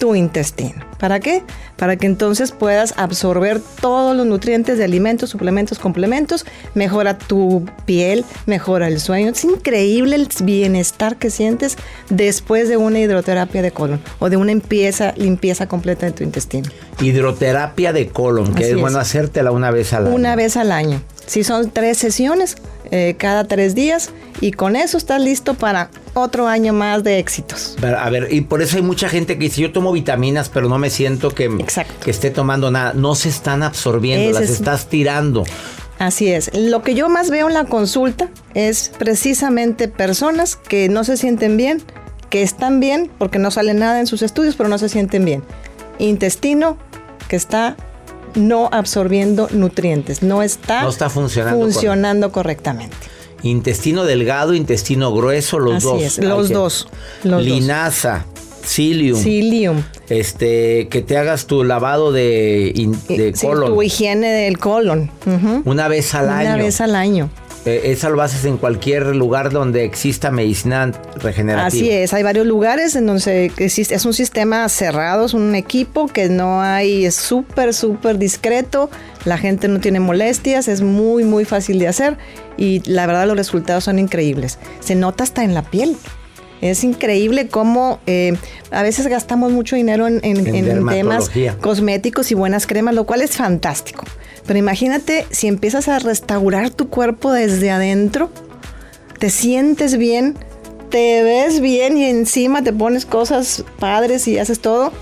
tu 0.00 0.16
intestino. 0.16 0.84
¿Para 0.98 1.20
qué? 1.20 1.42
Para 1.76 1.96
que 1.96 2.06
entonces 2.06 2.50
puedas 2.50 2.94
absorber 2.96 3.60
todos 3.80 4.16
los 4.16 4.26
nutrientes 4.26 4.76
de 4.76 4.84
alimentos, 4.84 5.30
suplementos, 5.30 5.78
complementos, 5.78 6.44
mejora 6.74 7.16
tu 7.16 7.64
piel, 7.86 8.24
mejora 8.46 8.88
el 8.88 8.98
sueño. 9.00 9.30
Es 9.30 9.44
increíble 9.44 10.16
el 10.16 10.28
bienestar 10.42 11.16
que 11.16 11.30
sientes 11.30 11.76
después 12.10 12.68
de 12.68 12.76
una 12.76 12.98
hidroterapia 12.98 13.62
de 13.62 13.70
colon 13.70 14.00
o 14.18 14.28
de 14.28 14.36
una 14.36 14.46
limpieza, 14.52 15.14
limpieza 15.16 15.68
completa 15.68 16.06
de 16.06 16.12
tu 16.12 16.24
intestino. 16.24 16.68
Hidroterapia 17.00 17.92
de 17.92 18.08
colon, 18.08 18.54
que 18.54 18.64
Así 18.64 18.72
es, 18.72 18.76
es. 18.76 18.80
bueno 18.80 18.98
hacértela 18.98 19.52
una 19.52 19.70
vez 19.70 19.92
al 19.92 20.06
año. 20.06 20.14
Una 20.16 20.34
vez 20.36 20.56
al 20.56 20.72
año. 20.72 21.00
Si 21.26 21.44
son 21.44 21.70
tres 21.70 21.96
sesiones, 21.98 22.56
eh, 22.90 23.14
cada 23.18 23.44
tres 23.44 23.74
días, 23.74 24.10
y 24.40 24.52
con 24.52 24.74
eso 24.76 24.96
estás 24.98 25.20
listo 25.22 25.54
para 25.54 25.90
otro 26.14 26.48
año 26.48 26.72
más 26.72 27.04
de 27.04 27.18
éxitos. 27.18 27.76
A 27.82 28.10
ver, 28.10 28.28
y 28.30 28.40
por 28.42 28.62
eso 28.62 28.76
hay 28.76 28.82
mucha 28.82 29.08
gente 29.08 29.34
que 29.38 29.44
dice, 29.44 29.60
yo 29.60 29.72
tomo 29.72 29.92
vitaminas, 29.92 30.48
pero 30.48 30.68
no 30.68 30.78
me 30.78 30.90
siento 30.90 31.30
que, 31.30 31.48
que 32.02 32.10
esté 32.10 32.30
tomando 32.30 32.70
nada. 32.70 32.92
No 32.94 33.14
se 33.14 33.28
están 33.28 33.62
absorbiendo, 33.62 34.30
Ese 34.30 34.40
las 34.40 34.50
es- 34.50 34.56
estás 34.58 34.86
tirando. 34.86 35.44
Así 35.98 36.28
es. 36.32 36.50
Lo 36.54 36.82
que 36.82 36.94
yo 36.94 37.08
más 37.10 37.28
veo 37.30 37.48
en 37.48 37.54
la 37.54 37.64
consulta 37.66 38.28
es 38.54 38.90
precisamente 38.98 39.86
personas 39.86 40.56
que 40.56 40.88
no 40.88 41.04
se 41.04 41.18
sienten 41.18 41.58
bien, 41.58 41.82
que 42.30 42.42
están 42.42 42.80
bien 42.80 43.10
porque 43.18 43.38
no 43.38 43.50
sale 43.50 43.74
nada 43.74 44.00
en 44.00 44.06
sus 44.06 44.22
estudios, 44.22 44.56
pero 44.56 44.68
no 44.70 44.78
se 44.78 44.88
sienten 44.88 45.24
bien. 45.26 45.42
Intestino 45.98 46.78
que 47.28 47.36
está 47.36 47.76
no 48.34 48.68
absorbiendo 48.72 49.48
nutrientes, 49.52 50.22
no 50.22 50.42
está, 50.42 50.82
No 50.82 50.88
está 50.90 51.08
funcionando 51.10 51.60
funcionando 51.64 52.32
correctamente. 52.32 52.96
Intestino 53.42 54.04
delgado, 54.04 54.52
intestino 54.54 55.12
grueso, 55.14 55.58
los 55.58 55.76
Así 55.76 55.86
dos. 55.86 56.02
es, 56.02 56.18
los 56.18 56.48
que- 56.48 56.54
dos, 56.54 56.88
los 57.24 57.32
dos. 57.38 57.42
Linaza, 57.44 58.26
psyllium. 58.64 59.18
Psyllium. 59.18 59.82
Este, 60.10 60.88
que 60.88 61.00
te 61.02 61.16
hagas 61.16 61.46
tu 61.46 61.64
lavado 61.64 62.12
de, 62.12 62.68
Eh, 63.08 63.32
Sí, 63.34 63.46
colon. 63.46 63.72
tu 63.74 63.82
higiene 63.82 64.28
del 64.30 64.58
colon. 64.58 65.10
Una 65.64 65.88
vez 65.88 66.14
al 66.14 66.24
Una 66.26 66.38
año. 66.40 66.62
vez 66.64 66.80
al 66.82 66.94
año. 66.94 67.30
Eh, 67.66 67.92
esa 67.92 68.08
lo 68.08 68.22
haces 68.22 68.46
en 68.46 68.56
cualquier 68.56 69.14
lugar 69.14 69.50
donde 69.50 69.84
exista 69.84 70.30
medicina 70.30 70.92
regenerativa. 71.16 71.66
Así 71.66 71.90
es, 71.90 72.14
hay 72.14 72.22
varios 72.22 72.46
lugares 72.46 72.96
en 72.96 73.06
donde 73.06 73.52
existe, 73.58 73.94
es 73.94 74.04
un 74.06 74.14
sistema 74.14 74.66
cerrado, 74.70 75.26
es 75.26 75.34
un 75.34 75.54
equipo 75.54 76.06
que 76.06 76.30
no 76.30 76.62
hay, 76.62 77.04
es 77.04 77.16
súper, 77.16 77.74
súper 77.74 78.16
discreto, 78.18 78.88
la 79.26 79.36
gente 79.36 79.68
no 79.68 79.78
tiene 79.78 80.00
molestias, 80.00 80.68
es 80.68 80.80
muy, 80.80 81.24
muy 81.24 81.44
fácil 81.44 81.78
de 81.78 81.88
hacer 81.88 82.16
y 82.56 82.80
la 82.90 83.06
verdad 83.06 83.26
los 83.26 83.36
resultados 83.36 83.84
son 83.84 83.98
increíbles. 83.98 84.58
Se 84.80 84.94
nota 84.94 85.24
hasta 85.24 85.44
en 85.44 85.52
la 85.52 85.62
piel. 85.62 85.96
Es 86.62 86.84
increíble 86.84 87.48
cómo 87.48 88.00
eh, 88.06 88.34
a 88.70 88.82
veces 88.82 89.06
gastamos 89.06 89.50
mucho 89.50 89.76
dinero 89.76 90.06
en, 90.06 90.20
en- 90.22 90.46
En 90.46 90.56
en 90.68 90.86
temas 90.88 91.30
cosméticos 91.58 92.30
y 92.30 92.34
buenas 92.34 92.66
cremas, 92.66 92.94
lo 92.94 93.04
cual 93.04 93.22
es 93.22 93.30
fantástico. 93.36 94.04
Pero 94.50 94.58
imagínate 94.58 95.28
si 95.30 95.46
empiezas 95.46 95.86
a 95.86 96.00
restaurar 96.00 96.70
tu 96.70 96.88
cuerpo 96.88 97.30
desde 97.30 97.70
adentro, 97.70 98.32
te 99.20 99.30
sientes 99.30 99.96
bien, 99.96 100.36
te 100.90 101.22
ves 101.22 101.60
bien 101.60 101.96
y 101.96 102.06
encima 102.06 102.64
te 102.64 102.72
pones 102.72 103.06
cosas 103.06 103.62
padres 103.78 104.26
y 104.26 104.40
haces 104.40 104.58
todo. 104.58 104.92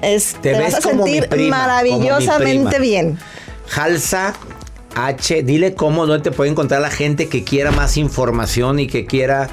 Es, 0.00 0.34
Te 0.40 0.58
vas 0.58 0.76
a 0.76 0.80
sentir 0.80 1.28
prima, 1.28 1.58
maravillosamente 1.58 2.78
bien. 2.78 3.18
Jalsa 3.66 4.32
H, 4.94 5.42
dile 5.42 5.74
cómo 5.74 6.06
no 6.06 6.22
te 6.22 6.30
puede 6.30 6.50
encontrar 6.50 6.80
la 6.80 6.90
gente 6.90 7.28
que 7.28 7.44
quiera 7.44 7.70
más 7.70 7.98
información 7.98 8.78
y 8.78 8.86
que 8.86 9.04
quiera 9.04 9.50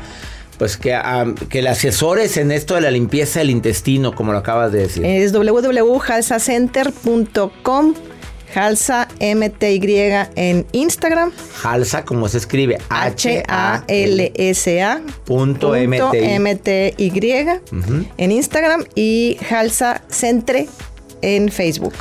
pues 0.58 0.78
que, 0.78 0.94
ah, 0.94 1.26
que 1.50 1.62
le 1.62 1.68
asesores 1.68 2.38
en 2.38 2.50
esto 2.52 2.76
de 2.76 2.82
la 2.82 2.92
limpieza 2.92 3.40
del 3.40 3.50
intestino, 3.50 4.16
como 4.16 4.32
lo 4.32 4.38
acabas 4.38 4.72
de 4.72 4.80
decir. 4.80 5.06
Es 5.06 5.34
www.halsacenter.com, 5.34 7.94
Halsa 8.54 9.08
MTY 9.20 10.12
en 10.36 10.66
Instagram, 10.72 11.32
Jalsa, 11.56 12.06
como 12.06 12.30
se 12.30 12.38
escribe, 12.38 12.78
H-A-L-S-A 12.90 13.42
punto. 15.26 15.74
MTY 15.74 16.92
en 18.18 18.32
Instagram 18.32 18.86
y 18.96 19.38
Halsa 19.50 20.02
Centre 20.10 20.68
en 21.22 21.50
Facebook. 21.50 21.96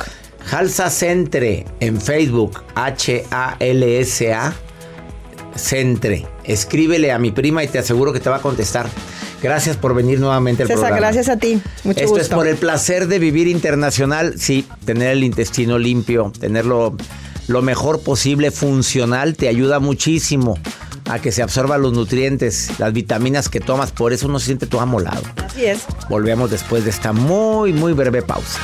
Jalsa 0.45 0.89
Centre 0.89 1.65
en 1.79 1.99
Facebook, 1.99 2.63
H-A-L-S-A 2.75 4.53
Centre. 5.55 6.25
Escríbele 6.43 7.11
a 7.11 7.17
mi 7.17 7.31
prima 7.31 7.63
y 7.63 7.67
te 7.67 7.79
aseguro 7.79 8.13
que 8.13 8.19
te 8.19 8.29
va 8.29 8.35
a 8.37 8.41
contestar. 8.41 8.87
Gracias 9.45 9.77
por 9.77 9.93
venir 9.93 10.19
nuevamente 10.19 10.63
al 10.63 10.67
César, 10.67 10.85
programa. 10.89 11.01
gracias 11.01 11.29
a 11.29 11.37
ti. 11.37 11.61
Mucho 11.83 11.99
Esto 11.99 12.09
gusto. 12.09 12.23
es 12.23 12.29
por 12.29 12.47
el 12.47 12.55
placer 12.57 13.07
de 13.07 13.19
vivir 13.19 13.47
internacional. 13.47 14.33
Sí, 14.39 14.65
tener 14.85 15.11
el 15.11 15.23
intestino 15.23 15.77
limpio, 15.77 16.33
tenerlo 16.39 16.95
lo 17.47 17.61
mejor 17.61 18.01
posible, 18.01 18.49
funcional, 18.49 19.35
te 19.35 19.47
ayuda 19.47 19.79
muchísimo 19.79 20.57
a 21.07 21.19
que 21.19 21.31
se 21.31 21.43
absorban 21.43 21.83
los 21.83 21.93
nutrientes, 21.93 22.71
las 22.79 22.91
vitaminas 22.91 23.47
que 23.47 23.59
tomas. 23.59 23.91
Por 23.91 24.13
eso 24.13 24.27
uno 24.27 24.39
se 24.39 24.47
siente 24.47 24.65
todo 24.65 24.81
amolado. 24.81 25.21
Así 25.45 25.65
es. 25.65 25.81
Volvemos 26.09 26.49
después 26.49 26.83
de 26.83 26.89
esta 26.89 27.13
muy, 27.13 27.71
muy 27.71 27.93
breve 27.93 28.23
pausa. 28.23 28.59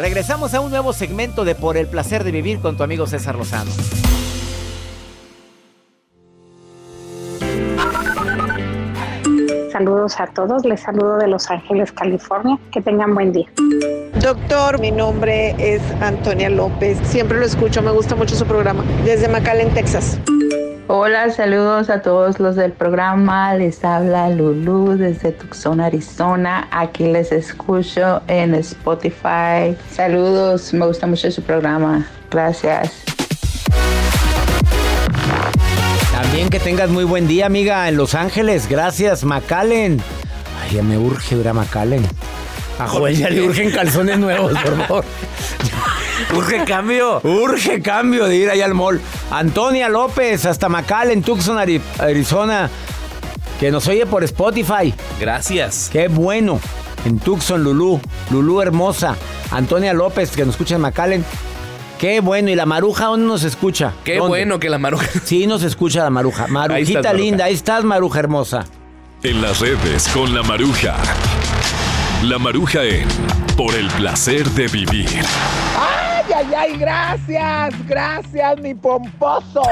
Regresamos 0.00 0.54
a 0.54 0.62
un 0.62 0.70
nuevo 0.70 0.94
segmento 0.94 1.44
de 1.44 1.54
Por 1.54 1.76
el 1.76 1.86
placer 1.86 2.24
de 2.24 2.30
vivir 2.30 2.60
con 2.60 2.74
tu 2.74 2.82
amigo 2.82 3.06
César 3.06 3.34
Lozano. 3.36 3.70
Saludos 9.70 10.18
a 10.18 10.26
todos, 10.28 10.64
les 10.64 10.80
saludo 10.80 11.18
de 11.18 11.28
Los 11.28 11.50
Ángeles, 11.50 11.92
California. 11.92 12.58
Que 12.72 12.80
tengan 12.80 13.14
buen 13.14 13.32
día. 13.32 13.48
Doctor, 14.22 14.80
mi 14.80 14.90
nombre 14.90 15.54
es 15.58 15.82
Antonia 16.00 16.48
López. 16.48 16.96
Siempre 17.04 17.38
lo 17.38 17.44
escucho, 17.44 17.82
me 17.82 17.90
gusta 17.90 18.16
mucho 18.16 18.34
su 18.36 18.46
programa. 18.46 18.82
Desde 19.04 19.28
McAllen, 19.28 19.68
Texas. 19.74 20.18
Hola, 20.92 21.30
saludos 21.30 21.88
a 21.88 22.02
todos 22.02 22.40
los 22.40 22.56
del 22.56 22.72
programa. 22.72 23.54
Les 23.54 23.84
habla 23.84 24.28
Lulu 24.28 24.96
desde 24.96 25.30
Tucson, 25.30 25.80
Arizona. 25.80 26.66
Aquí 26.72 27.04
les 27.04 27.30
escucho 27.30 28.22
en 28.26 28.56
Spotify. 28.56 29.76
Saludos, 29.92 30.74
me 30.74 30.84
gusta 30.84 31.06
mucho 31.06 31.30
su 31.30 31.42
programa. 31.42 32.08
Gracias. 32.28 33.04
También 36.10 36.48
que 36.48 36.58
tengas 36.58 36.90
muy 36.90 37.04
buen 37.04 37.28
día, 37.28 37.46
amiga, 37.46 37.88
en 37.88 37.96
Los 37.96 38.16
Ángeles. 38.16 38.68
Gracias, 38.68 39.22
Macallen. 39.22 40.02
Ay, 40.60 40.74
ya 40.74 40.82
me 40.82 40.98
urge 40.98 41.36
ir 41.36 41.46
a 41.46 41.52
Macallen. 41.52 42.04
A 42.80 42.88
Joel 42.88 43.16
ya 43.16 43.30
le 43.30 43.42
urgen 43.42 43.70
calzones 43.70 44.18
nuevos, 44.18 44.54
por 44.58 44.76
favor. 44.76 45.04
Urge 46.34 46.64
cambio. 46.64 47.20
Urge 47.24 47.80
cambio 47.82 48.26
de 48.26 48.36
ir 48.36 48.50
allá 48.50 48.64
al 48.66 48.74
mall. 48.74 49.00
Antonia 49.30 49.88
López, 49.88 50.44
hasta 50.46 50.68
Macallen, 50.68 51.22
Tucson, 51.22 51.58
Ari- 51.58 51.80
Arizona. 51.98 52.68
Que 53.58 53.70
nos 53.70 53.86
oye 53.88 54.06
por 54.06 54.24
Spotify. 54.24 54.94
Gracias. 55.20 55.88
Qué 55.92 56.08
bueno. 56.08 56.60
En 57.04 57.18
Tucson, 57.18 57.62
Lulú. 57.62 58.00
Lulú 58.30 58.60
hermosa. 58.62 59.16
Antonia 59.50 59.92
López, 59.92 60.30
que 60.30 60.44
nos 60.44 60.54
escucha 60.54 60.76
en 60.76 60.80
Macallen. 60.82 61.24
Qué 61.98 62.20
bueno. 62.20 62.48
¿Y 62.50 62.54
la 62.54 62.64
maruja 62.66 63.06
dónde 63.06 63.26
nos 63.26 63.42
escucha? 63.44 63.92
Qué 64.04 64.16
¿Dónde? 64.16 64.28
bueno 64.28 64.58
que 64.58 64.70
la 64.70 64.78
maruja. 64.78 65.06
Sí, 65.24 65.46
nos 65.46 65.62
escucha 65.62 66.02
la 66.04 66.10
maruja. 66.10 66.46
Marujita 66.46 67.02
Maruja. 67.02 67.12
linda. 67.22 67.44
Ahí 67.46 67.54
estás, 67.54 67.84
maruja 67.84 68.20
hermosa. 68.20 68.64
En 69.22 69.42
las 69.42 69.60
redes 69.60 70.08
con 70.08 70.34
la 70.34 70.42
maruja. 70.42 70.96
La 72.22 72.38
maruja 72.38 72.84
en 72.84 73.06
Por 73.56 73.74
el 73.74 73.88
placer 73.88 74.48
de 74.50 74.66
vivir. 74.68 75.08
¡Ay, 75.78 75.89
ay, 76.34 76.54
ay! 76.56 76.76
Gracias, 76.78 77.86
gracias, 77.86 78.60
mi 78.60 78.74
pomposo, 78.74 79.62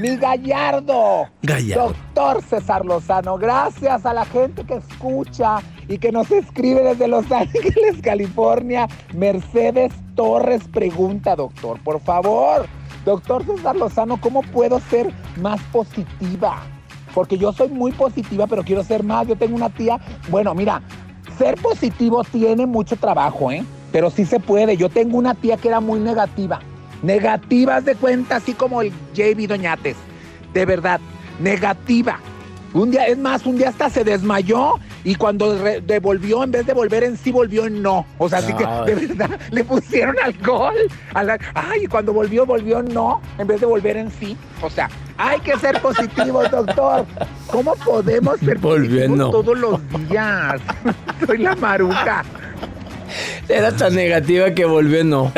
mi 0.00 0.16
gallardo. 0.16 1.28
Gallardo. 1.42 1.88
Doctor 1.88 2.42
César 2.42 2.84
Lozano, 2.84 3.36
gracias 3.38 4.06
a 4.06 4.12
la 4.12 4.24
gente 4.24 4.64
que 4.64 4.74
escucha 4.74 5.58
y 5.88 5.98
que 5.98 6.12
nos 6.12 6.30
escribe 6.30 6.82
desde 6.82 7.08
Los 7.08 7.30
Ángeles, 7.30 8.00
California. 8.02 8.88
Mercedes 9.14 9.92
Torres 10.14 10.62
pregunta, 10.72 11.36
doctor, 11.36 11.80
por 11.82 12.00
favor. 12.00 12.66
Doctor 13.04 13.44
César 13.44 13.76
Lozano, 13.76 14.20
¿cómo 14.20 14.42
puedo 14.42 14.80
ser 14.80 15.12
más 15.36 15.60
positiva? 15.72 16.62
porque 17.14 17.38
yo 17.38 17.50
soy 17.50 17.70
muy 17.70 17.92
positiva, 17.92 18.46
pero 18.46 18.62
quiero 18.62 18.84
ser 18.84 19.02
más. 19.02 19.26
Yo 19.26 19.36
tengo 19.36 19.56
una 19.56 19.70
tía, 19.70 19.98
bueno, 20.28 20.54
mira, 20.54 20.82
ser 21.38 21.54
positivo 21.56 22.22
tiene 22.24 22.66
mucho 22.66 22.94
trabajo, 22.96 23.50
¿eh? 23.50 23.64
Pero 23.96 24.10
sí 24.10 24.26
se 24.26 24.40
puede. 24.40 24.76
Yo 24.76 24.90
tengo 24.90 25.16
una 25.16 25.34
tía 25.34 25.56
que 25.56 25.68
era 25.68 25.80
muy 25.80 25.98
negativa. 25.98 26.60
Negativas 27.02 27.82
de 27.82 27.94
cuenta, 27.94 28.36
así 28.36 28.52
como 28.52 28.82
el 28.82 28.92
JB 29.14 29.48
Doñates. 29.48 29.96
De 30.52 30.66
verdad, 30.66 31.00
negativa. 31.40 32.20
Un 32.74 32.90
día, 32.90 33.06
es 33.06 33.16
más, 33.16 33.46
un 33.46 33.56
día 33.56 33.70
hasta 33.70 33.88
se 33.88 34.04
desmayó 34.04 34.74
y 35.02 35.14
cuando 35.14 35.54
devolvió, 35.54 36.44
en 36.44 36.50
vez 36.50 36.66
de 36.66 36.74
volver 36.74 37.04
en 37.04 37.16
sí, 37.16 37.32
volvió 37.32 37.64
en 37.64 37.80
no. 37.80 38.04
O 38.18 38.28
sea, 38.28 38.40
así 38.40 38.52
que 38.52 38.66
de 38.66 39.06
verdad 39.06 39.30
le 39.50 39.64
pusieron 39.64 40.14
alcohol. 40.22 40.76
A 41.14 41.22
la, 41.22 41.38
ay, 41.54 41.84
y 41.84 41.86
cuando 41.86 42.12
volvió, 42.12 42.44
volvió 42.44 42.80
en 42.80 42.92
no, 42.92 43.22
en 43.38 43.46
vez 43.46 43.60
de 43.60 43.66
volver 43.66 43.96
en 43.96 44.10
sí. 44.10 44.36
O 44.60 44.68
sea, 44.68 44.90
hay 45.16 45.40
que 45.40 45.58
ser 45.58 45.80
positivos, 45.80 46.50
doctor. 46.50 47.06
¿Cómo 47.46 47.74
podemos 47.76 48.38
ser 48.40 48.60
positivos 48.60 49.30
todos 49.30 49.58
los 49.58 49.80
días? 50.06 50.60
Soy 51.26 51.38
la 51.38 51.56
maruca. 51.56 52.22
Era 53.48 53.76
tan 53.76 53.94
negativa 53.94 54.50
que 54.52 54.64
volvió 54.64 55.04
no. 55.04 55.32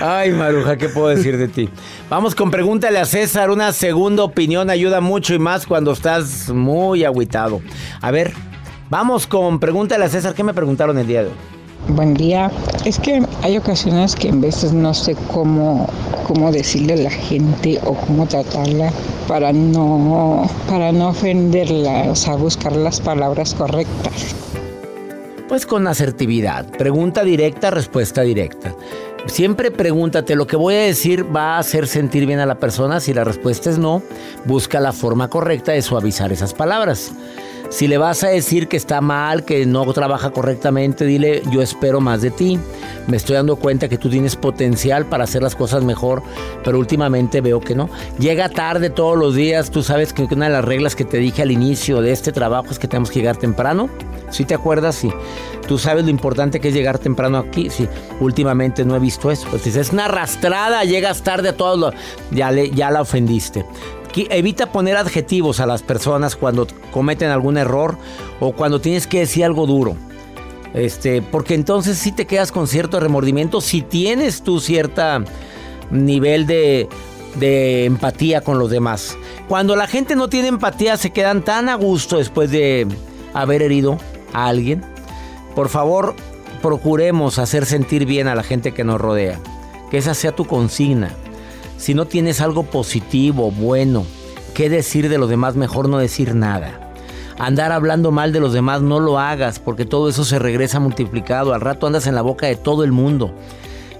Ay, 0.00 0.30
Maruja, 0.30 0.76
¿qué 0.76 0.88
puedo 0.88 1.08
decir 1.08 1.38
de 1.38 1.48
ti? 1.48 1.68
Vamos 2.10 2.34
con 2.34 2.50
pregúntale 2.50 2.98
a 2.98 3.04
César. 3.04 3.50
Una 3.50 3.72
segunda 3.72 4.24
opinión 4.24 4.68
ayuda 4.70 5.00
mucho 5.00 5.34
y 5.34 5.38
más 5.38 5.66
cuando 5.66 5.92
estás 5.92 6.50
muy 6.50 7.04
agüitado. 7.04 7.60
A 8.00 8.10
ver, 8.10 8.32
vamos 8.90 9.26
con 9.26 9.58
pregúntale 9.58 10.04
a 10.04 10.08
César. 10.08 10.34
¿Qué 10.34 10.44
me 10.44 10.54
preguntaron 10.54 10.98
el 10.98 11.06
día 11.06 11.22
de 11.22 11.28
hoy? 11.28 11.34
Buen 11.88 12.14
día. 12.14 12.50
Es 12.84 12.98
que 12.98 13.22
hay 13.42 13.56
ocasiones 13.56 14.16
que 14.16 14.28
en 14.28 14.40
veces 14.40 14.72
no 14.72 14.92
sé 14.92 15.16
cómo, 15.32 15.88
cómo 16.26 16.50
decirle 16.50 16.94
a 16.94 16.96
la 16.96 17.10
gente 17.10 17.78
o 17.84 17.94
cómo 17.94 18.26
tratarla 18.26 18.90
para 19.28 19.52
no, 19.52 20.48
para 20.68 20.92
no 20.92 21.08
ofenderla, 21.08 22.10
o 22.10 22.16
sea, 22.16 22.34
buscar 22.34 22.72
las 22.72 23.00
palabras 23.00 23.54
correctas. 23.54 24.34
Pues 25.48 25.64
con 25.64 25.86
asertividad. 25.86 26.66
Pregunta 26.76 27.22
directa, 27.22 27.70
respuesta 27.70 28.22
directa. 28.22 28.74
Siempre 29.26 29.70
pregúntate, 29.70 30.34
¿lo 30.34 30.46
que 30.46 30.56
voy 30.56 30.74
a 30.74 30.80
decir 30.80 31.24
va 31.34 31.56
a 31.56 31.58
hacer 31.58 31.86
sentir 31.86 32.26
bien 32.26 32.40
a 32.40 32.46
la 32.46 32.58
persona? 32.58 32.98
Si 33.00 33.14
la 33.14 33.22
respuesta 33.22 33.70
es 33.70 33.78
no, 33.78 34.02
busca 34.44 34.80
la 34.80 34.92
forma 34.92 35.28
correcta 35.28 35.72
de 35.72 35.82
suavizar 35.82 36.32
esas 36.32 36.52
palabras. 36.52 37.12
Si 37.68 37.88
le 37.88 37.98
vas 37.98 38.22
a 38.24 38.28
decir 38.28 38.68
que 38.68 38.76
está 38.76 39.00
mal, 39.00 39.44
que 39.44 39.66
no 39.66 39.92
trabaja 39.92 40.30
correctamente, 40.30 41.04
dile, 41.04 41.42
yo 41.50 41.62
espero 41.62 42.00
más 42.00 42.22
de 42.22 42.30
ti. 42.30 42.58
Me 43.06 43.16
estoy 43.16 43.34
dando 43.36 43.56
cuenta 43.56 43.88
que 43.88 43.98
tú 43.98 44.08
tienes 44.08 44.36
potencial 44.36 45.06
para 45.06 45.24
hacer 45.24 45.42
las 45.42 45.54
cosas 45.54 45.82
mejor, 45.82 46.22
pero 46.64 46.78
últimamente 46.78 47.40
veo 47.40 47.60
que 47.60 47.74
no. 47.74 47.90
Llega 48.18 48.48
tarde 48.48 48.90
todos 48.90 49.18
los 49.18 49.34
días, 49.34 49.70
tú 49.70 49.82
sabes 49.82 50.12
que 50.12 50.22
una 50.22 50.46
de 50.46 50.52
las 50.52 50.64
reglas 50.64 50.96
que 50.96 51.04
te 51.04 51.18
dije 51.18 51.42
al 51.42 51.50
inicio 51.50 52.00
de 52.00 52.12
este 52.12 52.32
trabajo 52.32 52.68
es 52.70 52.78
que 52.78 52.88
tenemos 52.88 53.10
que 53.10 53.18
llegar 53.18 53.36
temprano. 53.36 53.88
Si 54.30 54.44
te 54.44 54.54
acuerdas, 54.54 54.94
sí. 54.94 55.10
Tú 55.66 55.78
sabes 55.78 56.04
lo 56.04 56.10
importante 56.10 56.60
que 56.60 56.68
es 56.68 56.74
llegar 56.74 56.98
temprano 56.98 57.38
aquí. 57.38 57.70
Sí, 57.70 57.88
últimamente 58.20 58.84
no 58.84 58.94
he 58.96 58.98
visto 59.00 59.30
eso. 59.30 59.46
Pues 59.50 59.66
es 59.66 59.92
una 59.92 60.06
arrastrada, 60.06 60.84
llegas 60.84 61.22
tarde 61.22 61.50
a 61.50 61.56
todos 61.56 61.78
los... 61.78 61.94
Ya, 62.30 62.50
le, 62.50 62.70
ya 62.70 62.90
la 62.90 63.00
ofendiste. 63.00 63.64
Evita 64.30 64.72
poner 64.72 64.96
adjetivos 64.96 65.60
a 65.60 65.66
las 65.66 65.82
personas 65.82 66.36
cuando 66.36 66.66
cometen 66.90 67.30
algún 67.30 67.58
error 67.58 67.98
o 68.40 68.52
cuando 68.52 68.80
tienes 68.80 69.06
que 69.06 69.20
decir 69.20 69.44
algo 69.44 69.66
duro. 69.66 69.96
Este, 70.74 71.22
porque 71.22 71.54
entonces 71.54 71.98
sí 71.98 72.12
te 72.12 72.26
quedas 72.26 72.52
con 72.52 72.66
cierto 72.66 73.00
remordimiento 73.00 73.60
si 73.60 73.82
tienes 73.82 74.42
tú 74.42 74.60
cierta 74.60 75.24
nivel 75.90 76.46
de 76.46 76.88
empatía 77.84 78.40
con 78.40 78.58
los 78.58 78.70
demás. 78.70 79.16
Cuando 79.48 79.76
la 79.76 79.86
gente 79.86 80.16
no 80.16 80.28
tiene 80.28 80.48
empatía 80.48 80.96
se 80.96 81.10
quedan 81.10 81.42
tan 81.42 81.68
a 81.68 81.74
gusto 81.76 82.18
después 82.18 82.50
de 82.50 82.86
haber 83.32 83.62
herido 83.62 83.98
a 84.32 84.46
alguien. 84.48 84.82
Por 85.54 85.68
favor, 85.68 86.14
procuremos 86.62 87.38
hacer 87.38 87.64
sentir 87.64 88.06
bien 88.06 88.28
a 88.28 88.34
la 88.34 88.42
gente 88.42 88.72
que 88.74 88.84
nos 88.84 89.00
rodea. 89.00 89.38
Que 89.90 89.98
esa 89.98 90.14
sea 90.14 90.32
tu 90.32 90.46
consigna. 90.46 91.14
Si 91.76 91.94
no 91.94 92.06
tienes 92.06 92.40
algo 92.40 92.64
positivo, 92.64 93.50
bueno, 93.50 94.04
¿qué 94.54 94.70
decir 94.70 95.08
de 95.08 95.18
los 95.18 95.28
demás? 95.28 95.56
Mejor 95.56 95.88
no 95.88 95.98
decir 95.98 96.34
nada. 96.34 96.86
Andar 97.38 97.70
hablando 97.70 98.10
mal 98.12 98.32
de 98.32 98.40
los 98.40 98.54
demás 98.54 98.80
no 98.80 98.98
lo 98.98 99.18
hagas 99.18 99.58
porque 99.58 99.84
todo 99.84 100.08
eso 100.08 100.24
se 100.24 100.38
regresa 100.38 100.80
multiplicado. 100.80 101.52
Al 101.52 101.60
rato 101.60 101.86
andas 101.86 102.06
en 102.06 102.14
la 102.14 102.22
boca 102.22 102.46
de 102.46 102.56
todo 102.56 102.82
el 102.82 102.92
mundo. 102.92 103.30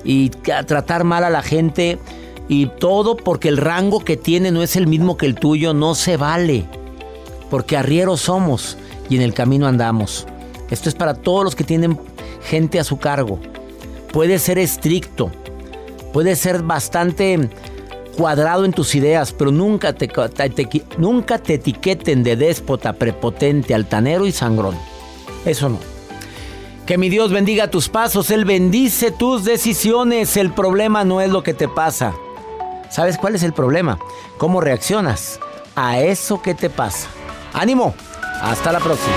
Y 0.05 0.31
tratar 0.31 1.05
mal 1.05 1.25
a 1.25 1.31
la 1.31 1.43
gente 1.43 1.99
y 2.49 2.67
todo 2.67 3.17
porque 3.17 3.49
el 3.49 3.59
rango 3.59 4.01
que 4.01 4.17
tiene 4.17 4.51
no 4.53 4.63
es 4.63 4.77
el 4.77 4.87
mismo 4.87 5.17
que 5.17 5.27
el 5.27 5.35
tuyo, 5.35 5.75
no 5.75 5.95
se 5.95 6.17
vale. 6.17 6.65
Porque 7.51 7.77
arrieros 7.77 8.23
somos 8.23 8.79
y 9.11 9.17
en 9.17 9.23
el 9.23 9.35
camino 9.35 9.67
andamos. 9.67 10.27
Esto 10.71 10.89
es 10.89 10.95
para 10.95 11.15
todos 11.15 11.45
los 11.45 11.55
que 11.55 11.65
tienen 11.65 11.99
gente 12.43 12.81
a 12.81 12.85
su 12.85 12.99
cargo. 12.99 13.39
Puede 14.13 14.39
ser 14.39 14.59
estricto, 14.59 15.31
Puedes 16.17 16.39
ser 16.39 16.63
bastante 16.63 17.51
cuadrado 18.17 18.65
en 18.65 18.73
tus 18.73 18.95
ideas, 18.95 19.35
pero 19.35 19.51
nunca 19.51 19.93
te, 19.93 20.11
nunca 20.97 21.37
te 21.37 21.53
etiqueten 21.53 22.23
de 22.23 22.37
déspota, 22.37 22.95
prepotente, 22.95 23.75
altanero 23.75 24.25
y 24.25 24.33
sangrón. 24.33 24.79
Eso 25.45 25.69
no. 25.69 25.79
Que 26.87 26.97
mi 26.97 27.11
Dios 27.11 27.33
bendiga 27.33 27.71
tus 27.71 27.91
pasos, 27.91 28.31
Él 28.31 28.47
bendice 28.47 29.11
tus 29.11 29.45
decisiones. 29.45 30.39
El 30.39 30.55
problema 30.55 31.05
no 31.05 31.21
es 31.21 31.29
lo 31.29 31.43
que 31.43 31.53
te 31.53 31.69
pasa. 31.69 32.15
¿Sabes 32.89 33.19
cuál 33.19 33.35
es 33.35 33.43
el 33.43 33.53
problema? 33.53 33.99
¿Cómo 34.39 34.63
reaccionas 34.63 35.39
a 35.75 36.01
eso 36.01 36.41
que 36.41 36.55
te 36.55 36.71
pasa? 36.71 37.09
Ánimo. 37.53 37.95
Hasta 38.41 38.73
la 38.73 38.81
próxima. 38.81 39.17